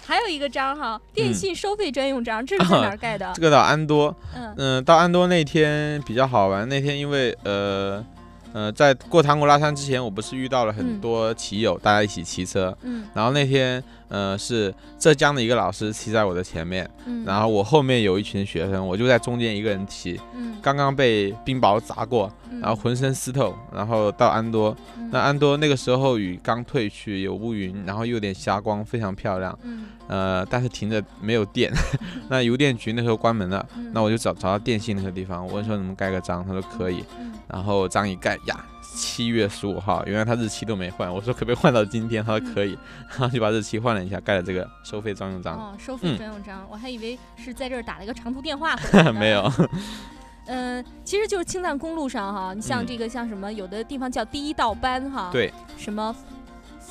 [0.07, 3.43] 还有一个章哈，电嗯信收费专用章，这是在哪儿 盖的这？
[3.43, 6.69] 个到安多，嗯嗯，到安多那天比较好玩。
[6.69, 8.05] 那天因为呃
[8.52, 12.76] 呃，在过唐古拉山之前，我不是遇到了很嗯多骑友，大家一起骑车。
[12.82, 22.61] 嗯然后那天呃是浙江的一个老师骑在我的前面，嗯，然后我后面有一群学生，我就在中间一个人骑，嗯，刚刚被冰雹砸过，嗯。
[22.61, 24.77] 然后浑身湿透，然后到安多。
[24.99, 25.09] 嗯。
[25.11, 29.59] 那安多那个时候雨刚退去，有乌云，然后又有点霞光，非常漂亮。
[29.62, 29.87] 嗯。
[30.09, 31.73] 呃，但是停着没有电，
[32.29, 33.90] 那邮电局那时候关门了，嗯。
[33.94, 37.33] 那我就找找到电信那个地方，我问说能不能盖个章，他说可以，嗯。
[37.49, 42.76] 然后章一盖呀，七月十五号，原来他日期都没换，我说可不可以换到今天，他说可以，
[43.09, 46.18] 然后就把日期换了一下，盖了这个收费专用章，哦，收费嗯。
[46.18, 48.76] 专用章，我还以为是在这儿打了一个长途电话。
[49.14, 49.50] 没有，
[50.46, 52.87] 嗯，其实就是青藏公路上哈，你像嗯。
[52.87, 56.14] 这个像什么，有的地方叫第一道班哈，，对，什么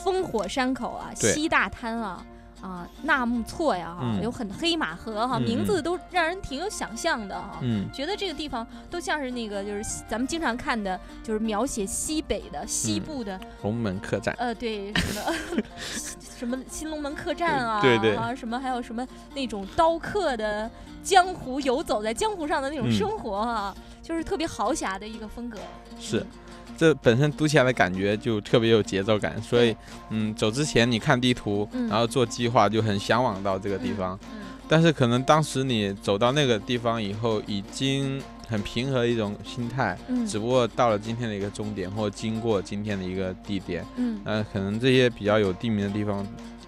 [0.04, 2.26] 烽火山口啊，西大滩啊。
[2.62, 7.60] 啊，纳木错呀，哈、嗯有很黑马河哈，嗯名字嗯都让人挺有想象的哈。
[7.62, 15.64] 嗯觉得这个地方都像是那个，就是咱们经常看的，就是描写西北的、西嗯部的，龙门客栈，呃，对，什么
[16.40, 20.70] 什么新龙门客栈啊，对对啊，什么还有什么那种刀客的
[21.04, 25.60] 江湖游走在江湖上的那种嗯生活啊，就是特别豪侠的一个风格。
[26.00, 26.26] 是。
[26.80, 29.76] 这本身读起来的感觉就特别有节奏感，所以，
[30.12, 34.18] 嗯，走之前你看地图，嗯然后做计划，就很向往到这个地方。
[34.32, 34.40] 嗯
[34.72, 46.24] 但是可能当时你走到那个地方以后，已经很平和的一种心态，嗯只不过到了今天的一个终点，或经过今天的一个地点，嗯呃，可能这些比较有地名的地方，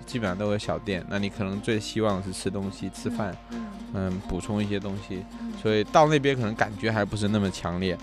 [0.08, 1.06] 基本上都有小店。
[1.08, 5.24] 那你可能最希望的是吃东西、吃饭，嗯嗯，补充一些东西。
[5.40, 7.96] 嗯所以到那边可能感觉还不是那么强烈。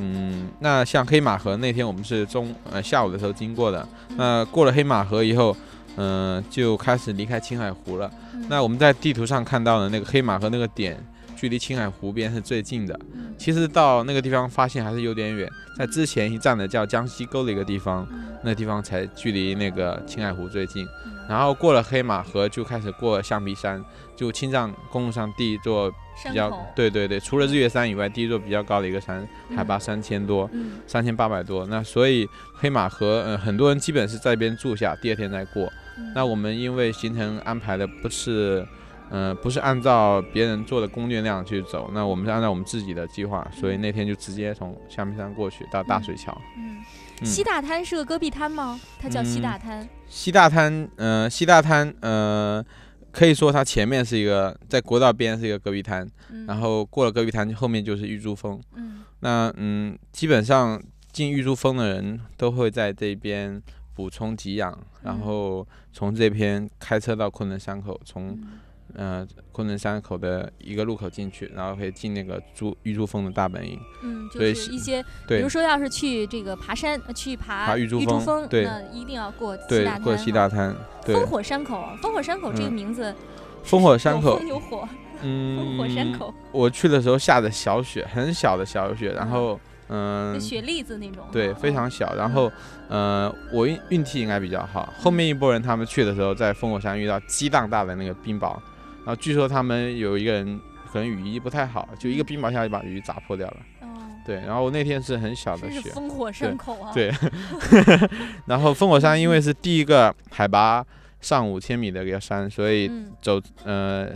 [0.00, 5.56] 嗯嗯，那像黑马河那天我们是中呃下午的时候经过的，嗯那过了黑马河以后，
[5.96, 8.10] 嗯、就开始离开青海湖了。
[8.34, 10.98] 嗯那我们在地图上看到的那个黑马河那个点，
[11.36, 12.98] 距离青海湖边是最近的。
[13.12, 20.84] 嗯其实到那个地方发现还是有点远，在之前一站的叫江西沟的一个地方，嗯那地方才距离那个青海湖最近。
[21.04, 23.80] 嗯然后过了黑马河就开始过象鼻山，
[24.16, 25.88] 就青藏公路上第一座
[26.28, 31.66] 比较，对对对，除了日月山以外，第一座比较高的一个山，海拔三千多，嗯三千八百多。
[31.66, 35.64] 那所以黑马河，呃，很多人基本是在这边住下，第二天再过。
[35.98, 38.66] 嗯那我们因为行程安排的不是，
[39.10, 46.32] 呃，不是按照别人做的攻略那样去走，那我们是按照我们自己的计划，所以那天就直接从象鼻山过去到大水桥。
[46.56, 46.78] 嗯，
[47.20, 48.80] 嗯西大滩是个戈壁滩吗？
[48.98, 49.88] 它叫西嗯大滩。
[50.08, 52.64] 西大滩，呃，西大滩，呃，
[53.12, 56.46] 可以说它前面是一个在国道边是一个戈壁滩，嗯。
[56.46, 58.60] 然后过了戈壁滩后面就是玉珠峰。
[58.74, 59.02] 嗯。
[59.20, 60.80] 那嗯，基本上
[61.12, 63.60] 进玉珠峰的人都会在这边
[63.94, 64.70] 补充给养，
[65.02, 65.20] 然嗯。
[65.20, 68.58] 后从这边开车到昆仑山口，从嗯
[68.94, 73.80] 呃昆仑山口的一个路口进去，然后可以进那个珠玉珠峰的大本营。
[74.02, 80.02] 嗯，就是一些，比如说要是去这个爬山，呃去爬爬玉珠峰峰，对那一定要过西对大，滩。
[80.02, 80.48] 过西大。
[80.48, 80.74] 滩，
[81.04, 83.14] 对，烽火山口，烽火山口这个嗯名字，
[83.64, 84.88] 烽火山口，有火，
[85.22, 91.24] 嗯，烽火山口，我去的时候下的小雪，很小的小雪，然后嗯，雪粒子那种。
[91.30, 92.14] 对，嗯非常小。
[92.14, 92.50] 然后，
[92.88, 94.92] 呃，我运运气应该比较好。
[94.98, 98.60] 后面一波人他们去的时候，在烽火山遇到激荡大的那个冰雹，然
[99.10, 100.60] 后据说他们有一个人
[100.92, 103.56] 可能雨衣不太好，就一个冰雹下就把雨衣砸破掉了。
[103.80, 103.86] 哦，
[104.24, 106.92] 对，然后那天是很小的雪，烽火山口啊。
[106.94, 107.12] 对
[108.46, 110.84] 然后烽火山因为是第一个海拔
[111.20, 114.08] 上五千米的一个山，所以嗯走呃。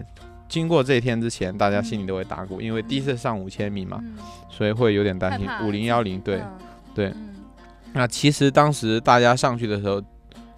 [0.46, 4.16] 经过这一天之前，大家心里都会打鼓，因为第一次上五千米嘛，嗯，
[4.48, 5.48] 所以会有点担心。
[5.66, 6.52] 五零幺零，对，嗯
[6.94, 7.34] 对嗯
[7.92, 10.00] 那其实当时大家上去的时候，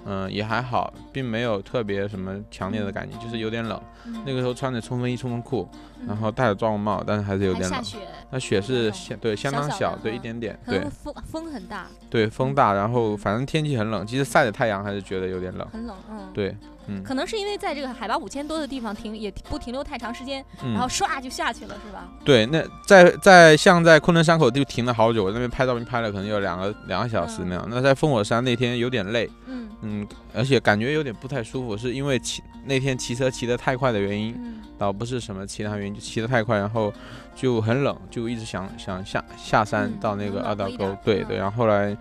[0.04, 3.80] 嗯、也还好，并没有特别什么强烈的感觉，就是有点冷。
[4.04, 5.66] 嗯那个时候穿着冲锋衣、冲锋裤，
[6.00, 7.82] 嗯然后戴着装雾帽，但是还是有点冷。
[7.82, 7.96] 雪，
[8.30, 15.66] 那雪是相对相当小对一点点，对风风很大，对风大，然后嗯反正天气很冷，其实晒着太阳还是觉得有点冷。
[15.72, 16.30] 很冷，嗯。
[16.34, 16.54] 对，
[16.86, 22.06] 嗯可能是因为在这个海拔五千多的地方停，也不停留太长时间，然后嗯，唰就下去了，是吧？
[22.24, 27.66] 对，那在在像在昆仑山口就停了好久，我那边拍照片拍了可能有两个两个小时那样。
[27.68, 36.92] 那在烽火山那天有点累，嗯嗯，而且感觉有点不太舒服，是因为骑那天骑车骑得太快的原因，嗯倒不是什么其他原因，就骑得太快，然后
[37.34, 41.96] 就很冷，就一直想想下下山嗯到那个二道沟，对嗯对，然后后来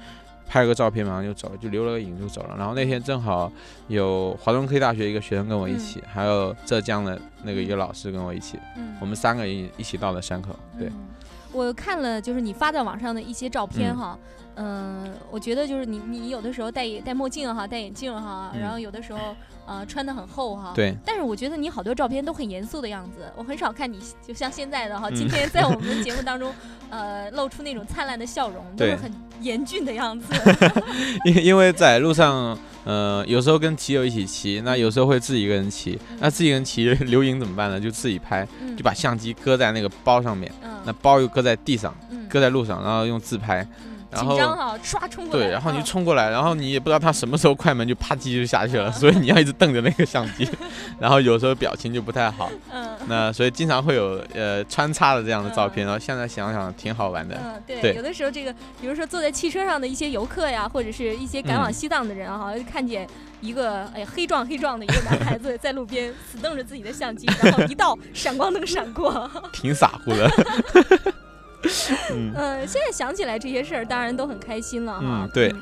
[0.47, 2.56] 拍了个照片，马上就走了，就留了个影就走了。
[2.58, 3.51] 然后那天正好
[3.88, 11.08] 有华东科技大学一个学生跟我一起，还有浙江的那个一个老师跟我一起，嗯，我们三个人一一起到了山口，对，嗯
[11.51, 14.20] 我看了就是你发在网上的一些照片嗯哈，
[14.56, 19.36] 嗯、我觉得就是你你有的时候戴戴墨镜哈，戴眼镜哈，嗯然后有的时候
[19.66, 20.74] 呃穿的很厚哈，。
[20.74, 26.53] 对，但是我觉得你好多照片都很严肃的样子，我很少看你就像现在的哈，嗯今天在我们节目当中，
[26.89, 30.34] 呃，露出那种灿烂的笑容，都是很严峻的样子。
[31.26, 37.80] 因因为在路上，呃，有时候跟骑友一起骑，那有时候会自己一个人骑，那自己一个人骑留影怎么办呢？
[37.80, 50.49] 就自己拍，嗯就把相机搁在那个包上面，嗯那包又搁在地上，嗯搁在路上，然后用自拍，嗯然后紧张哈，唰冲过来，对，然后你冲过来，然后你也不知道他什么时候快门就啪叽就下去了，所以你要一直瞪着那个相机，
[50.99, 52.86] 然后有时候表情就不太好，嗯。
[53.07, 55.88] 那所以经常会有呃穿插的这样的照片，嗯。
[55.88, 58.51] 然后现在想想挺好玩的，嗯，对，有的时候这个，
[58.82, 61.74] 比如说坐在汽车上的一些游客呀，或者是一些赶往嗯。
[61.74, 63.07] 西藏的人哈，看见
[63.41, 69.30] 一个哎呀黑壮黑壮的一个男孩子在路边死瞪着自己的相机，然后一道闪光灯闪过。
[69.53, 70.30] 挺傻乎的，
[72.11, 75.24] 嗯嗯，现在想起来这些事儿，当然都很开心了哈。
[75.26, 75.53] 嗯对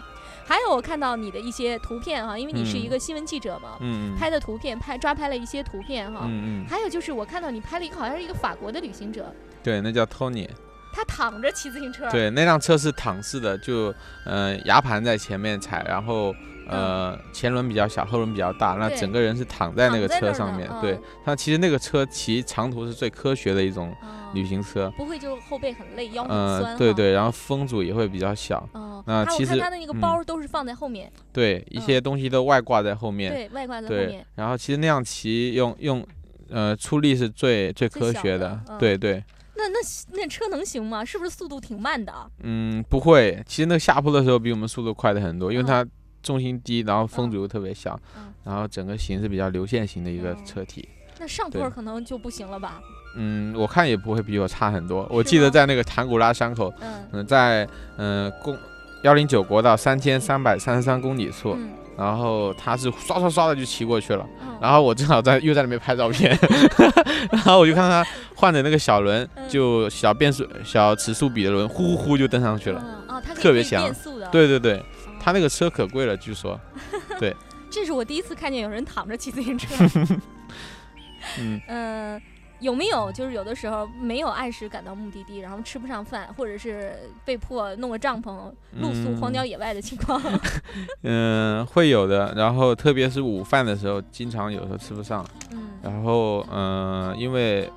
[0.46, 6.24] 还有我看到你的一些图片哈，因为你是一嗯个新闻记者嘛，嗯拍的图片拍抓拍了一些图片哈。
[6.26, 9.34] 嗯嗯，还有就是我看到你拍了一个好像是一个法国的旅行者，
[9.64, 10.50] 对，那叫 Tony。
[10.96, 12.08] 他躺着骑自行车。
[12.12, 13.92] 对，那辆车是躺式的，就
[14.26, 16.36] 呃牙盘在前面踩，然后
[16.68, 20.70] 呃前轮比较小，后轮比较大，那整个人是躺在那个车上面。
[20.82, 24.92] 对嗯，它其实那个车骑长途是最科学的一种哦旅行车。
[24.98, 26.94] 不会就后背很累，腰很呃酸。，对。
[26.94, 28.68] 对，然后风阻也会比较小。
[28.74, 33.34] 哦，那其实还有我看他的那个嗯包都是放在后面，对，一嗯些东西都外挂在后面。
[33.34, 36.06] 对外挂在后面。，然后其实那样骑用用
[36.50, 38.60] 呃出力是最最科学的。
[38.70, 39.24] 嗯对对，
[39.56, 39.80] 那那
[40.12, 41.04] 那车能行吗？
[41.04, 42.28] 是不是速度挺慢的啊？
[42.42, 45.86] 嗯，不会，其实那个下坡的时候比我们速度快的很多，因为嗯它
[46.24, 50.88] 重心低，然后风嗯阻又特别小，嗯然后整个形是比较流线型的一个嗯车体。
[51.20, 52.82] 那上坡可能就不行了吧？
[53.16, 55.08] 嗯，我看也不会比我差很多。
[55.12, 57.64] 我记得在那个唐古拉山口，嗯嗯、在
[57.98, 58.58] 嗯、呃公
[59.04, 66.36] 幺零九国道三千三百三十三公里处，嗯然后他是刷刷刷的就骑过去了，嗯然后我正好在又在那边拍照片，
[67.32, 68.04] 然后我就看他
[68.36, 72.84] 换的那个小轮，嗯就小变速小齿速比的轮，呼呼呼就登上去了。
[73.36, 73.94] 特别强。
[74.32, 74.84] 对对对，哦，
[75.24, 76.60] 他那个车可贵了，据说。
[77.18, 77.34] 对
[77.70, 79.68] 这是我第一次看见有人躺着骑自行车。
[81.40, 82.22] 嗯嗯，
[82.60, 86.94] 有没有就是有的时候没有按时赶到目的地，然后吃不上饭，或者是
[87.24, 88.52] 被迫弄个帐篷
[88.82, 90.22] 露宿荒郊野外的情况？
[91.04, 92.34] 嗯，会有的。
[92.36, 95.26] 然后特别是午饭的时候，经常有时候吃不上。
[95.52, 97.70] 嗯然后嗯，因为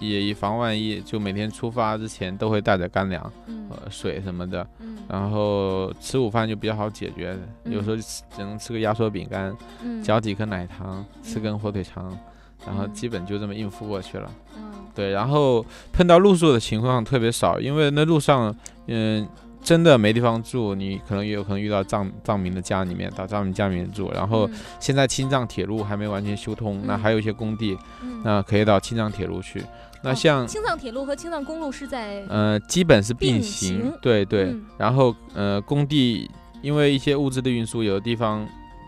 [0.00, 4.66] 也以防万一，就每天出发之前都会带着干粮、嗯呃水什么的。
[4.80, 12.16] 嗯然后吃午饭就比较好解决，有嗯时候只能吃个压缩饼干，嗯嚼几颗奶糖，吃根火腿肠，
[12.64, 14.30] 然后嗯基本就这么应付过去了。
[14.56, 18.54] 嗯对，然后碰到露宿的情况特别少，因为那路上，
[18.86, 19.26] 嗯，
[19.62, 24.12] 真的没地方住，你可能也有可能遇到藏藏民的家里面，到藏民家里面住。
[24.12, 29.60] 然后嗯现在青藏铁路还没完全修通，那嗯还有一些工地，嗯那可以到青藏铁路去。
[30.02, 34.44] 那哦像青藏铁路和青藏公路是在呃，基本是并并行，对对。
[34.44, 36.30] 嗯然后呃，工地
[36.62, 38.46] 因为一些物资的运输，有的地方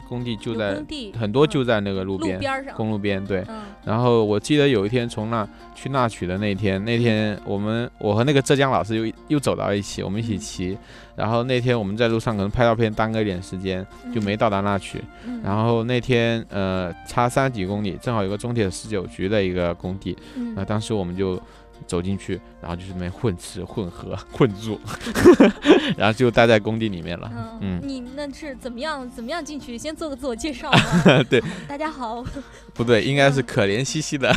[0.09, 3.45] 工地就在工地很多嗯就在那个路边，路边上，公路边，对。
[3.49, 10.79] 嗯然后我记得有一天从那去那曲的那天，那天我们我和那个浙江老师又又走到一起，我们一起嗯骑。
[11.15, 15.03] 然后那天我们在路上可能拍照片耽搁一点时间，就没到达那去。
[15.27, 15.41] 嗯。
[15.43, 20.55] 然后那天呃差三十几公里，正好有个中铁十九局的一个工地，嗯。
[20.55, 21.41] 那当时我们就
[21.93, 24.81] 走进去，然后就是那边混吃混喝 混住，
[25.95, 27.31] 然后就待在工地里面了。
[27.35, 29.77] 嗯嗯，你那是怎么样怎么样进去？
[29.77, 31.23] 先做个自我介绍吗？
[31.29, 31.39] 对，
[31.69, 32.25] 大家好，
[32.73, 34.33] 不对，应该是嗯可怜兮兮的。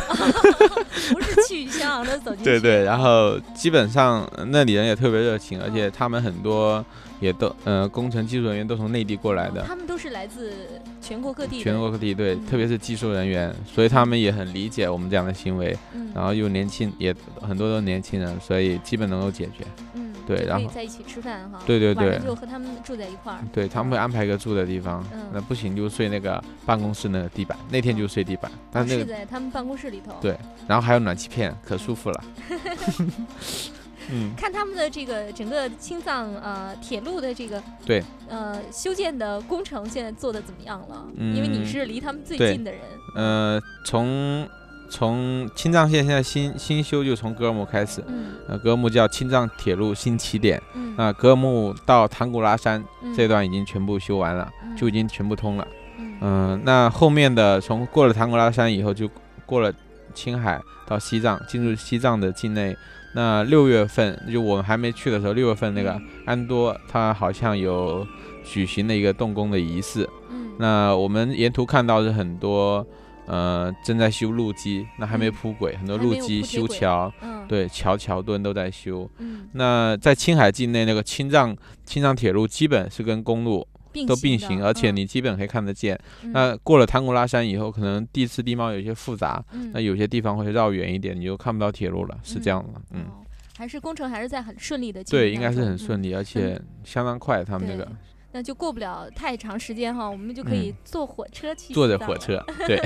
[1.12, 2.44] 不是气宇轩昂的走进去。
[2.44, 6.84] 对对，然后基本上呃那里人也特别热情，而且他们很多
[7.20, 10.52] 也都呃工程技术人员都从内地过来的，他们都是来自
[11.00, 19.64] 全国各地，全国各地对，嗯特别是技术人员，所以他们也很理解我们这样的行为，嗯，然后又年轻，也很多都是年轻人，所以基本能够解决。
[19.94, 23.38] 嗯，对然后在一起吃饭哈，对对对就和他们住在一块儿。
[23.52, 30.14] 对他们会安排一个住的地方，嗯那不行就睡那个办公室那个地板，那天就睡地板，但是那是个在他们办公室里头。
[30.20, 30.36] 对
[30.66, 32.24] 然后还有暖气片，可舒服了。
[34.10, 38.02] 嗯，看他们的这个整个青藏呃铁路的这个对。
[38.28, 41.06] 呃修建的工程现在做的怎么样了？
[41.16, 42.80] 因为你嗯是离他们最近的人。
[43.14, 44.48] 呃，从
[44.90, 48.34] 从青藏线现在新新修就从格尔木开始，嗯。
[48.48, 50.94] 呃，格尔木叫青藏铁路新起点，嗯。
[50.98, 53.14] 那格尔木到唐古拉山嗯。
[53.14, 54.76] 这段已经全部修完了，嗯。
[54.76, 55.66] 就已经全部通了。
[55.98, 56.18] 嗯。
[56.20, 59.08] 嗯、那后面的从过了唐古拉山以后，就
[59.44, 59.72] 过了
[60.14, 62.76] 青海到西藏，进入西藏的境内。
[63.16, 68.06] 那六月份就我们还没去的时候，六月份那个嗯安多，它好像有
[68.44, 70.06] 举行了一个动工的仪式。
[70.28, 72.86] 嗯那我们沿途看到是很多，
[73.26, 79.08] 呃，正在修路基，那还没嗯铺轨，很多路基修桥，嗯对，桥桥墩都在修。
[79.18, 81.56] 嗯那在青海境内，那个青藏
[81.86, 84.96] 青藏铁路基本是跟公路并都并行，而且嗯。
[84.96, 85.98] 你基本可以看得见。
[86.22, 86.32] 嗯。
[86.32, 89.70] 那过了唐古拉山以后，可能地势地貌有些复杂，嗯。
[89.72, 92.80] 那有些地方会绕远一点，你就看不到铁路了，是这样的。
[92.92, 93.24] 嗯，哦
[93.58, 97.42] 还是工程还是在很顺利的进对，应该是很顺利，而且相当快。
[97.42, 97.88] 他们这个。
[98.32, 100.76] 那就过不了太长时间哈，我们就可以嗯。
[100.84, 102.78] 坐火车去坐着火车， 对，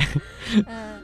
[0.69, 1.01] 嗯，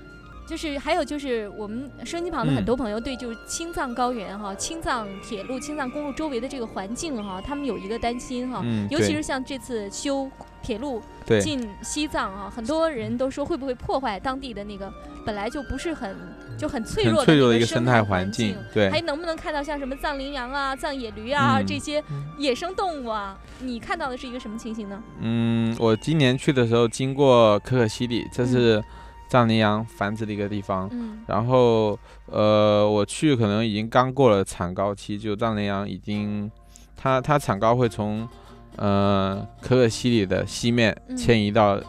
[0.46, 10.30] 就是还有就是我们收音机旁的很嗯多朋友对就是青藏高原哈、青藏铁路、青藏公路周围的这个环境哈、他们有一个担心哈、嗯，尤其对是像这次修
[10.62, 14.92] 铁路对进西藏啊，很多人都说会不会破坏当地的那个
[15.24, 16.14] 本来就不是很
[16.58, 19.00] 就很脆很弱的脆弱的一个那生生态环境境，，对还。
[19.06, 22.02] 能不能看到像什么藏羚羊啊、藏野驴啊、嗯这些
[22.38, 23.38] 野生动物啊？
[23.60, 25.00] 你看到的是一个什么情形呢？
[25.20, 28.84] 嗯，我今年去的时候经过可可西里，这嗯是
[29.28, 30.88] 藏羚羊繁殖的一个地方。
[30.92, 31.20] 嗯。
[31.26, 36.50] 然后，呃，我去可能已经刚过了产高期，就藏羚羊已经，
[36.96, 38.28] 它它产高会从，
[38.76, 41.16] 呃，可可西里的西面嗯。
[41.16, 41.80] 迁移到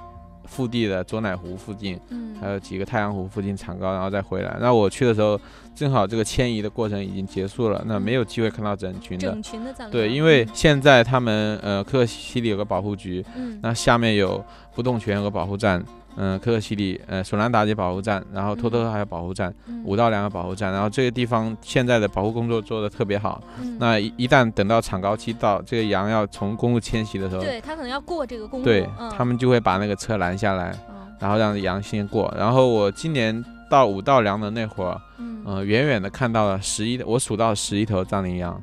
[0.45, 2.35] 腹地的卓乃湖附近，嗯。
[2.39, 4.57] 还有几个太阳湖附近产高，然后再回来。
[4.61, 5.39] 那我去的时候，
[5.75, 9.31] 正好这个迁移的过程已经结束了，那没有机会看到整群的。
[9.31, 13.59] 整群的藏羚对，因为嗯现在他们呃可可西里有个保护局，嗯。
[13.63, 14.43] 那下面有
[14.75, 15.83] 不动泉有个保护站，
[16.17, 19.83] 嗯、可可西里呃索兰达有保护站，然后托特还有保护站，嗯。
[19.85, 23.41] 五道梁的保护站，然后这个地方现在的保护工作做得特别好。
[23.61, 23.77] 嗯。
[23.79, 32.33] 那一一旦等到产高期到，这个羊要从公路迁徙的时候，对它可能要过这个公路，对嗯、他们就会把那个车拦下来，嗯然后让羊先过。
[32.37, 35.41] 然后我今年到五道梁的那会儿，嗯。
[35.45, 38.61] 呃，远远的看到了十一，我数到十一头藏羚羊，哦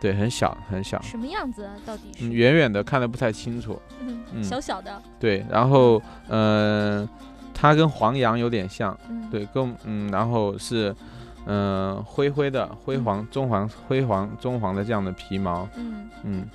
[0.00, 1.72] 对，很小很小，什么样子啊？
[1.84, 3.80] 到底是嗯，远远的看的不太清楚。
[4.00, 7.08] 嗯嗯小小的，对，然后嗯、呃
[7.60, 10.94] 它跟黄羊有点像，嗯对，跟嗯，然后是
[11.46, 16.48] 嗯、呃灰灰的灰黄棕黄灰黄棕黄的这样的皮毛，嗯嗯，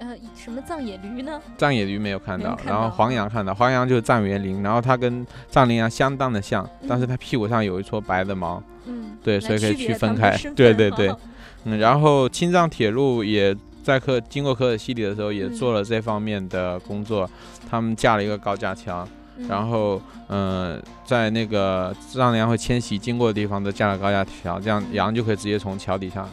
[0.00, 1.40] 呃什么藏野驴呢？
[1.56, 11.18] 藏野驴没有看到，看到然后黄羊看到，黄羊就是藏原羚，然后它跟藏羚羊相当的像，但是嗯它屁股上有一撮白的毛，嗯，对，所以可以区分开对对对哈，
[11.64, 17.28] 嗯，然后青藏铁路也在科经过科尔西里的时候也嗯做了这方面的工作，
[17.68, 19.06] 他们架了一个高架桥，
[19.36, 26.28] 嗯然后嗯、呃在那个藏羚羊会迁徙经过的地方都架了高架桥，这样羊就可以直接从桥底上。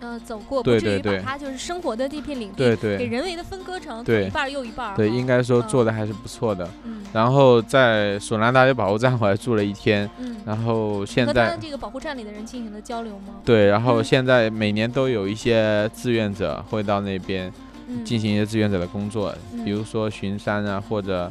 [0.00, 4.94] 呃走过，对不至于对对把它就是生活的这片领地对给人为的分割成对一半又一半。
[4.96, 6.68] 对，应该说嗯做的还是不错的。
[6.84, 13.34] 嗯然后在索南大学保护站我还住了一天，嗯，然后现和在他这个保护站里的人进行了交流吗？
[13.44, 17.52] 对，然后嗯现在每年都有一些志愿者会到那边
[17.88, 21.28] 嗯，进行一些志愿者的工作，嗯比如说巡山啊，或者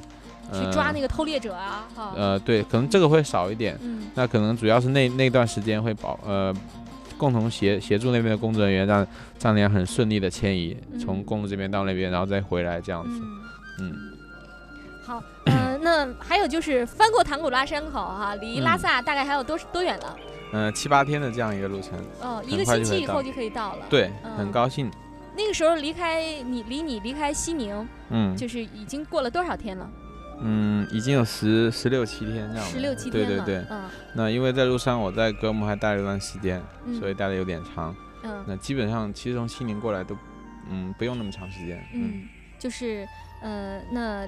[0.52, 2.12] 去抓那个个偷猎者啊，哈。
[2.18, 3.78] 呃，对，可能这个会少一点。
[3.82, 6.54] 嗯那可能主要是那那段时间会保呃
[7.20, 9.06] 共同协协助那边的工作人员，让
[9.38, 13.20] 藏羚羊很顺利的迁移，从嗯公路这边到那边，然后再回来这样子。
[13.20, 13.40] 嗯。
[13.82, 13.94] 嗯，
[15.06, 20.18] 好，呃，那还有就是翻过唐古拉山口哈、离拉嗯萨大概还有多多远了？
[20.52, 24.90] 呃，七八天的这样一个路程，哦，一个星期以后就可以到了。，对，嗯很高兴。
[25.38, 29.90] 那个时候离开你，离你离开西宁，嗯就是已经过了多少天了？
[30.42, 32.62] 嗯，已经有十十六七天这样了。
[32.62, 33.12] 十六七天。
[33.12, 37.96] 对对对，嗯那因为在路上我在格姆还待了一段时间，嗯所以待的有点长。
[38.24, 40.16] 嗯那基本上其实从西宁过来都，
[40.70, 41.84] 嗯，不用那么长时间。
[41.94, 42.24] 嗯，
[42.58, 43.08] 就是
[43.42, 44.28] 呃，那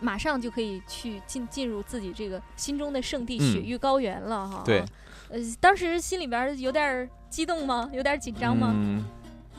[0.00, 4.62] 马上就可以去进进入自己这个心中的圣地嗯雪域高原了哈。
[4.64, 4.84] 对。
[5.30, 7.88] 呃，当时心里边有点激动吗？
[7.92, 8.70] 有点紧张吗？
[8.74, 9.02] 嗯，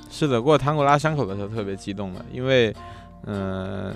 [0.09, 2.75] 是的，过唐古拉山口的时候特别激动的，因为，
[3.25, 3.93] 嗯、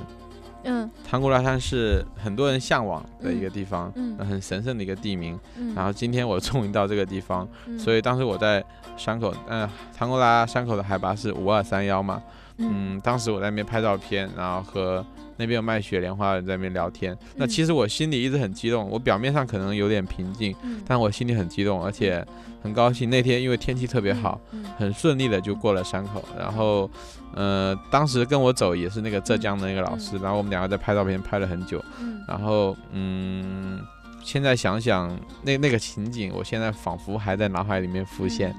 [0.67, 0.89] 嗯。
[1.09, 5.39] 唐古拉山是很多人向往的一个地方，很神圣的一个地名。
[5.57, 5.73] 嗯。
[5.73, 8.63] 然后今天我终于到这个地方，嗯，所以当时我在
[8.95, 12.21] 山口，嗯、唐古拉山口的海拔是五二三幺嘛，
[12.57, 12.95] 嗯。
[12.95, 15.05] 嗯，当时我在那边拍照片，然后和
[15.37, 17.17] 那边有卖雪莲花的人在那边聊天。
[17.35, 22.25] 那嗯其实我心里一直很激动，我表面上可能有点平静，嗯但我心里很激动，而且
[22.61, 23.09] 很高兴。
[23.09, 26.23] 那天因为天气特别好，，嗯很顺利的就过了山口。
[26.37, 26.89] 然后，
[27.33, 31.83] 呃，当时跟我走也是那个浙江的那个老师，然后我们两个在拍照片拍了很久。
[32.01, 33.79] 嗯然后，嗯，
[34.23, 38.53] 现在想想那那个情景，我现在仿佛还在脑海里面浮现，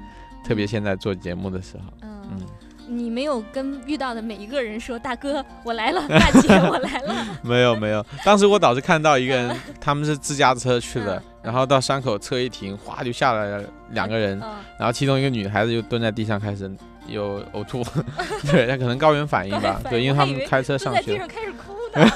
[0.47, 2.47] 特别现在做节目的时候，嗯嗯，
[2.89, 7.15] 你没有跟遇到的每一个人说：“大哥， 我来了；大姐，我来了。
[7.43, 14.57] 没有没有，当时我倒是看到一个人，他们是自驾车去的嗯，然后到山口车一停，哗就下来了两个人，嗯。
[14.79, 16.71] 然后其中一个女孩子就蹲在地上开始
[17.07, 17.85] 有呕吐，
[18.51, 22.11] 对，她可能高原反应吧，对，因为他们开车蹲在地上开始哭呢。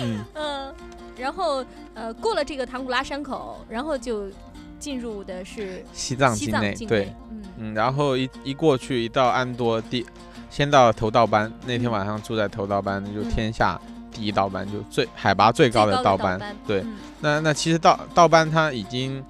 [0.00, 0.74] 嗯，嗯，
[1.16, 4.26] 然后呃，过了这个唐古拉山口，然后就
[4.78, 7.14] 进入的是西藏西境内，对藏境内，。
[7.30, 10.06] 嗯嗯，然后一一过去一到安多第，
[10.48, 11.92] 先到头道班，那天嗯。
[11.92, 13.80] 晚上住在头道班，就嗯天下
[14.12, 16.80] 第一道班，就最海拔最高的道班，对。
[16.80, 16.96] 嗯。
[17.20, 19.22] 那那其实道道班它已经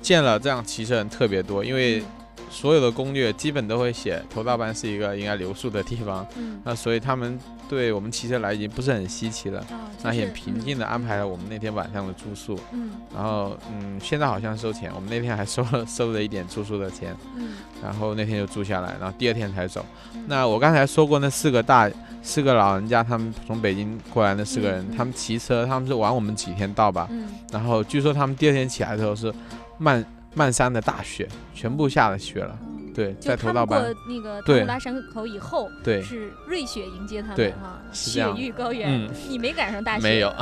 [0.00, 2.02] 建了，这样骑车人特别多，因为
[2.50, 6.60] 所有的攻略基本都会写头道班是一个应该留宿的地方，嗯。
[6.64, 7.38] 那所以他们
[7.68, 9.64] 对我们骑车来已经不是很稀奇了。
[10.02, 12.90] 那是很平静的安排了我们那天晚上的住宿，嗯。
[13.14, 17.54] 然后嗯，现在好像收钱，我们那天还收了收了一点住宿的钱，嗯。
[17.82, 19.86] 然后那天就住下来，然后第二天才走。
[20.14, 20.24] 嗯。
[20.26, 21.88] 那我刚才说过那四个大
[22.22, 27.28] 四个老人家，他们从北京过来那四个人，他们骑车，他们是晚我们几天到吧，嗯。
[27.52, 29.32] 然后据说他们第二天起来的时候是
[29.78, 32.58] 漫漫山的大雪，全部下了雪了。
[32.62, 32.76] 嗯。
[32.92, 40.34] 对，就在头道他们过班，那个唐对古拉山口以后，对，是瑞雪迎接他们对哈，雪域高原，嗯，你没赶上大雪，没有。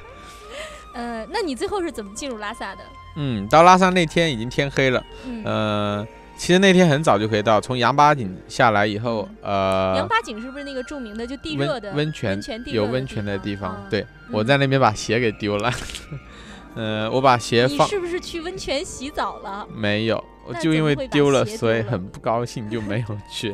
[0.92, 2.82] 呃，那你最后是怎么进入拉萨的？
[3.16, 6.06] 嗯，到拉萨那天已经天黑了，嗯，呃，
[6.36, 13.86] 其实那天很早就可以到，从羊八井下来以后，呃羊，八井是不是那个著名的就地热的温温泉有温泉的地方方，？
[13.88, 14.02] 对。
[14.02, 14.06] 嗯。
[14.32, 15.72] 我在那边把鞋给丢了，
[16.74, 19.66] 呃，我把鞋放你是不是去温泉洗澡了？
[19.74, 23.52] 没有，我就因为丢了，所以很不高兴，就没有去。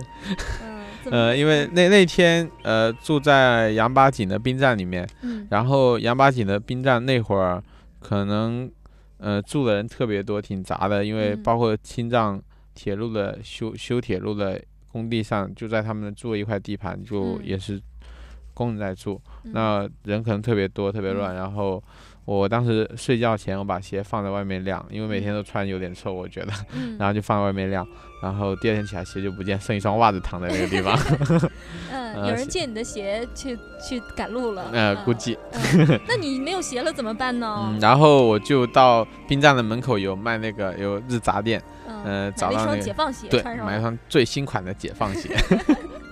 [0.63, 7.63] 嗯，呃，因为那那天呃住在羊八井的兵站里面，嗯然后羊八井的兵站那会儿
[8.01, 8.71] 可能
[9.17, 12.41] 呃住的人特别多，挺杂的，因为嗯包括青藏
[12.75, 14.61] 铁路的修修铁路的
[14.93, 17.81] 工地上，就在他们住了一块地盘，就嗯也是
[18.53, 21.83] 工人在住，嗯那人可能特别多，特别乱，嗯然后。
[22.27, 27.87] 我当时睡觉前，我把鞋放在外面晾，因为每嗯天都穿有点臭，我觉得，嗯 然后就放在外面晾，
[28.21, 30.99] 然后第二天起来鞋就不见，剩一双袜子躺在那个地方
[31.93, 37.79] 嗯，有人借你的鞋去去赶路了，呃，嗯估计，嗯那你没有鞋了怎么办呢嗯，？
[37.81, 41.63] 然后我就到兵站的门口有卖那个有日杂店，
[42.05, 45.31] 嗯，找到那个解放鞋对，买一双最新款的解放鞋，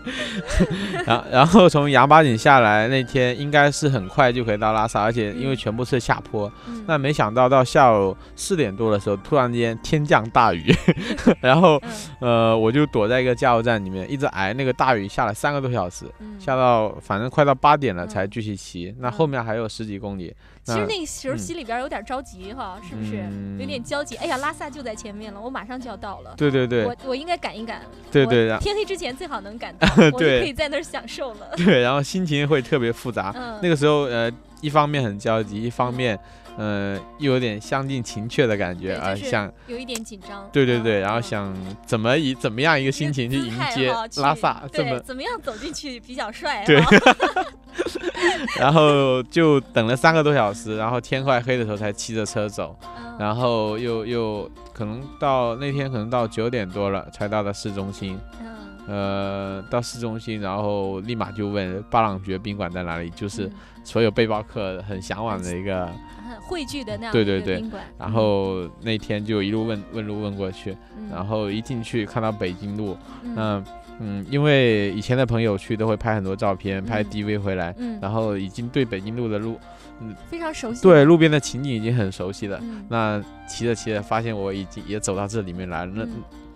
[1.07, 5.57] 然后然后从羊八井下来那天应该是很快就可以到拉萨，而且因为嗯。
[5.57, 6.85] 全部是下坡，嗯。
[6.87, 10.75] 那没想到到下午四点多的时候，突然间天降大雨，
[11.41, 11.81] 然后
[12.21, 12.51] 嗯。
[12.51, 16.39] 呃我就躲在一个加油站里面一直挨那个大雨，下了三个多小时，嗯。
[16.41, 18.09] 下到反正快到八点了嗯。
[18.09, 19.13] 才继续骑，那嗯。
[19.13, 20.35] 后面还有十几公里，
[20.65, 23.17] 其实那那个时候嗯心里边有点着急哈，是不是？
[23.59, 24.17] 有点嗯焦急。
[24.17, 26.35] 哎呀，拉萨就在前面了，我马上就要到了。
[26.37, 27.81] 对对对我我应该赶一赶。
[27.81, 31.51] 我对对，然天黑之前最好能赶到， 我就对可以在那儿享受了。
[31.57, 34.31] 对，然后心情会特别复杂，嗯，那个时候呃
[34.63, 36.19] 一方面很焦急，一方面
[36.57, 40.49] 呃又有点相近情怯的感觉，啊想有一点紧张。
[40.53, 43.93] 对对对，然后嗯嗯想怎么以怎么样一个心情去迎接
[44.23, 46.65] 拉萨怎么，对怎么样走进去比较帅？
[46.65, 46.81] 对
[48.59, 58.55] 然后就等了三个多小时，然后天快黑的时候才骑着车走，嗯然后又又可能到那天可能到九点多了才到的市中心，嗯
[58.87, 63.53] 呃，到市中心，然后立马就问巴朗爵宾馆在哪里，就是嗯
[63.85, 65.89] 所有背包客很向往的一个。
[66.25, 67.61] 很汇聚的那样的对对对。
[67.61, 67.85] 宾馆。
[67.99, 73.35] 然后那天就一路问问路问过去，嗯，然后一进去看到北京路，嗯。
[73.35, 73.65] 那
[74.01, 77.05] 嗯，因为以前的朋友去都会拍很多照片，拍嗯。
[77.05, 79.57] DV 回来，嗯，然后已经对北京路的路，
[80.01, 80.83] 嗯非常熟悉。
[80.83, 82.59] 对，路边的情景已经很熟悉了。
[82.61, 86.11] 嗯，那骑着骑着，发现我已经也走到这里面来了，那嗯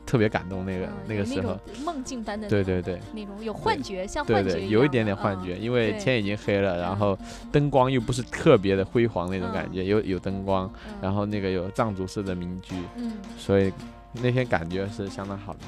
[0.08, 0.64] 特别感动。
[0.64, 1.58] 那个嗯那个时候。
[1.84, 2.98] 梦境般的对对对。
[3.12, 7.18] 那种有幻觉，像对幻觉对，有一点点幻觉，因为天已经黑了，然嗯后
[7.52, 9.74] 灯光又不是特别的辉煌那种感嗯。
[9.74, 10.94] 觉，有有灯光，嗯。
[11.02, 13.12] 然后那个有藏族式的民居，嗯。
[13.36, 13.70] 所以
[14.14, 15.60] 那天感觉是相当好的。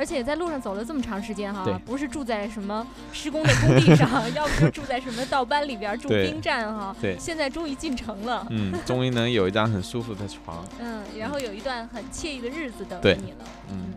[0.00, 0.02] 嗯。
[0.02, 6.96] 而且在路上走了这么长时间哈，不是住在什么施工的工地上， 要不就住在什么道班里边儿住兵站哈。
[7.00, 10.64] 对现在终于进城了，嗯，终于能有一张很舒服的床。
[10.78, 13.38] 嗯，然后有一段很惬意的日子等着你了。
[13.70, 13.92] 嗯，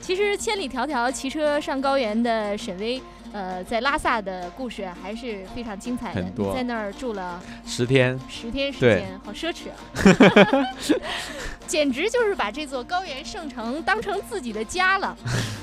[0.00, 3.02] 其实千里迢迢骑车上高原的沈巍，
[3.32, 6.22] 呃，在拉萨的故事还是非常精彩的。
[6.22, 10.66] 很多你在那儿住了十天，十天时间，好奢侈啊！
[11.66, 15.16] 简直就是把这座高原圣城当成自己的家了。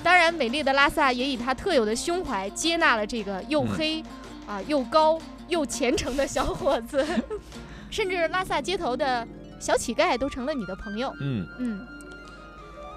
[0.03, 4.03] 当然，美丽的拉萨也以它特有的胸怀接纳了这个又嗯黑、
[4.47, 7.05] 啊又高又虔诚的小伙子，
[7.91, 9.27] 甚至拉萨街头的
[9.59, 11.13] 小乞丐都成了你的朋友。
[11.19, 11.85] 嗯，嗯，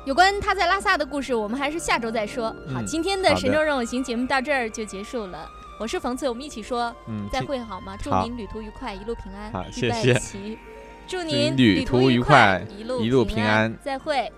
[0.07, 2.49] 有关他在拉萨的故事，我们还是下周再说。
[2.73, 5.47] 好，嗯今天的好的神州任我行节目到这儿就结束了。
[5.79, 7.97] 我是冯翠，我们一起说嗯，再会好吗？
[8.03, 9.53] 祝好您旅途愉快，一路平安。
[9.53, 10.59] 好预备谢谢起
[11.07, 14.33] 祝您您旅途愉快快，一路一路平平安再会。